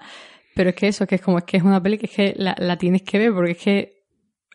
pero 0.53 0.69
es 0.69 0.75
que 0.75 0.87
eso, 0.87 1.07
que 1.07 1.15
es 1.15 1.21
como 1.21 1.39
es 1.39 1.45
que 1.45 1.57
es 1.57 1.63
una 1.63 1.81
peli 1.81 1.97
que 1.97 2.05
es 2.05 2.11
que 2.11 2.33
la, 2.37 2.55
la 2.59 2.77
tienes 2.77 3.01
que 3.01 3.17
ver, 3.17 3.33
porque 3.33 3.51
es 3.51 3.57
que, 3.57 3.94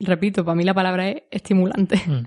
repito, 0.00 0.44
para 0.44 0.54
mí 0.54 0.64
la 0.64 0.74
palabra 0.74 1.08
es 1.08 1.22
estimulante. 1.30 2.00
Mm. 2.06 2.26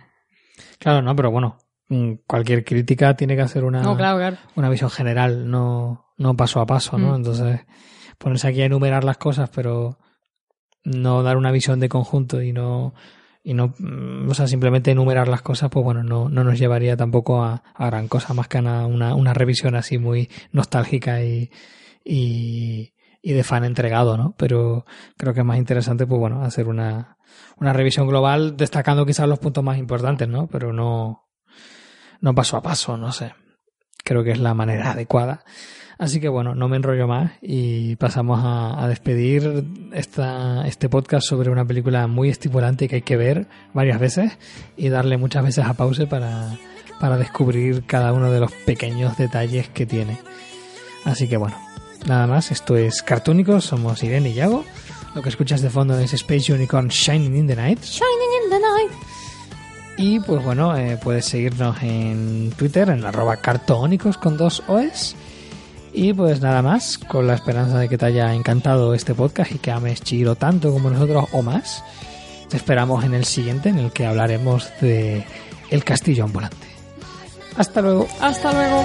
Claro, 0.79 1.01
no, 1.01 1.15
pero 1.15 1.31
bueno, 1.31 1.57
mm, 1.89 2.13
cualquier 2.27 2.63
crítica 2.63 3.15
tiene 3.15 3.35
que 3.35 3.41
hacer 3.41 3.63
una, 3.63 3.81
No, 3.81 3.97
claro, 3.97 4.17
claro. 4.17 4.37
una 4.55 4.69
visión 4.69 4.89
general, 4.89 5.49
no, 5.49 6.13
no 6.17 6.35
paso 6.35 6.61
a 6.61 6.65
paso, 6.65 6.97
¿no? 6.97 7.13
Mm. 7.13 7.15
Entonces, 7.15 7.61
ponerse 8.17 8.47
aquí 8.47 8.61
a 8.61 8.65
enumerar 8.65 9.03
las 9.03 9.17
cosas, 9.17 9.49
pero 9.49 9.97
no 10.83 11.23
dar 11.23 11.37
una 11.37 11.51
visión 11.51 11.79
de 11.79 11.89
conjunto 11.89 12.41
y 12.41 12.51
no, 12.51 12.93
y 13.43 13.53
no, 13.53 13.73
o 14.29 14.33
sea, 14.33 14.47
simplemente 14.47 14.91
enumerar 14.91 15.27
las 15.27 15.41
cosas, 15.41 15.69
pues 15.69 15.83
bueno, 15.83 16.03
no, 16.03 16.29
no 16.29 16.43
nos 16.43 16.57
llevaría 16.57 16.95
tampoco 16.95 17.43
a, 17.43 17.63
a 17.73 17.85
gran 17.87 18.07
cosa, 18.07 18.33
más 18.33 18.47
que 18.47 18.57
a 18.57 18.61
una, 18.61 18.85
una, 18.85 19.15
una 19.15 19.33
revisión 19.33 19.75
así 19.75 19.97
muy 19.97 20.29
nostálgica 20.51 21.23
y, 21.23 21.51
y, 22.05 22.92
y 23.23 23.31
de 23.31 23.43
fan 23.43 23.63
entregado, 23.63 24.17
¿no? 24.17 24.35
Pero 24.37 24.85
creo 25.17 25.33
que 25.33 25.39
es 25.39 25.45
más 25.45 25.57
interesante, 25.57 26.05
pues 26.05 26.19
bueno, 26.19 26.43
hacer 26.43 26.67
una, 26.67 27.17
una 27.57 27.71
revisión 27.71 28.05
global 28.05 28.57
destacando 28.57 29.05
quizás 29.05 29.27
los 29.29 29.39
puntos 29.39 29.63
más 29.63 29.77
importantes, 29.77 30.27
¿no? 30.27 30.47
Pero 30.47 30.73
no, 30.73 31.29
no 32.19 32.35
paso 32.35 32.57
a 32.57 32.61
paso, 32.61 32.97
no 32.97 33.13
sé. 33.13 33.33
Creo 34.03 34.25
que 34.25 34.31
es 34.31 34.39
la 34.39 34.53
manera 34.53 34.91
adecuada. 34.91 35.45
Así 35.97 36.19
que 36.19 36.27
bueno, 36.27 36.53
no 36.53 36.67
me 36.67 36.75
enrollo 36.75 37.07
más 37.07 37.31
y 37.41 37.95
pasamos 37.95 38.41
a, 38.43 38.83
a 38.83 38.89
despedir 38.89 39.63
esta, 39.93 40.67
este 40.67 40.89
podcast 40.89 41.25
sobre 41.25 41.49
una 41.49 41.65
película 41.65 42.07
muy 42.07 42.27
estimulante 42.27 42.89
que 42.89 42.95
hay 42.95 43.01
que 43.03 43.15
ver 43.15 43.47
varias 43.73 44.01
veces 44.01 44.37
y 44.75 44.89
darle 44.89 45.17
muchas 45.17 45.45
veces 45.45 45.65
a 45.65 45.75
pause 45.75 46.05
para, 46.07 46.57
para 46.99 47.17
descubrir 47.17 47.85
cada 47.85 48.11
uno 48.11 48.31
de 48.31 48.41
los 48.41 48.51
pequeños 48.51 49.15
detalles 49.17 49.69
que 49.69 49.85
tiene. 49.85 50.19
Así 51.05 51.29
que 51.29 51.37
bueno, 51.37 51.55
nada 52.07 52.27
más, 52.27 52.51
esto 52.51 52.77
es 52.77 53.01
Cartúnicos, 53.03 53.65
somos 53.65 54.03
Irene 54.03 54.29
y 54.29 54.33
Yago. 54.33 54.63
Lo 55.15 55.21
que 55.21 55.29
escuchas 55.29 55.61
de 55.61 55.69
fondo 55.69 55.97
es 55.99 56.13
Space 56.13 56.51
Unicorn 56.51 56.87
Shining 56.87 57.35
in 57.35 57.47
the 57.47 57.55
Night. 57.55 57.83
Shining 57.83 58.43
in 58.43 58.49
the 58.49 58.59
night. 58.59 58.91
Y 59.97 60.19
pues 60.19 60.43
bueno, 60.43 60.75
eh, 60.75 60.97
puedes 61.01 61.25
seguirnos 61.25 61.81
en 61.83 62.51
Twitter, 62.57 62.89
en 62.89 63.05
arroba 63.05 63.37
cartónicos 63.37 64.17
con 64.17 64.37
dos 64.37 64.63
OS. 64.67 65.15
Y 65.93 66.13
pues 66.13 66.41
nada 66.41 66.63
más, 66.63 66.97
con 66.97 67.27
la 67.27 67.35
esperanza 67.35 67.77
de 67.77 67.87
que 67.87 67.99
te 67.99 68.07
haya 68.07 68.33
encantado 68.33 68.95
este 68.95 69.13
podcast 69.13 69.51
y 69.51 69.59
que 69.59 69.69
ames 69.69 70.01
Chiro 70.01 70.35
tanto 70.35 70.71
como 70.71 70.89
nosotros 70.89 71.25
o 71.31 71.43
más. 71.43 71.83
Te 72.49 72.57
esperamos 72.57 73.03
en 73.03 73.13
el 73.13 73.25
siguiente, 73.25 73.69
en 73.69 73.77
el 73.77 73.91
que 73.91 74.07
hablaremos 74.07 74.71
de 74.81 75.25
El 75.69 75.83
Castillo 75.83 76.23
Ambulante. 76.23 76.67
Hasta 77.55 77.81
luego. 77.81 78.07
Hasta 78.19 78.51
luego. 78.51 78.83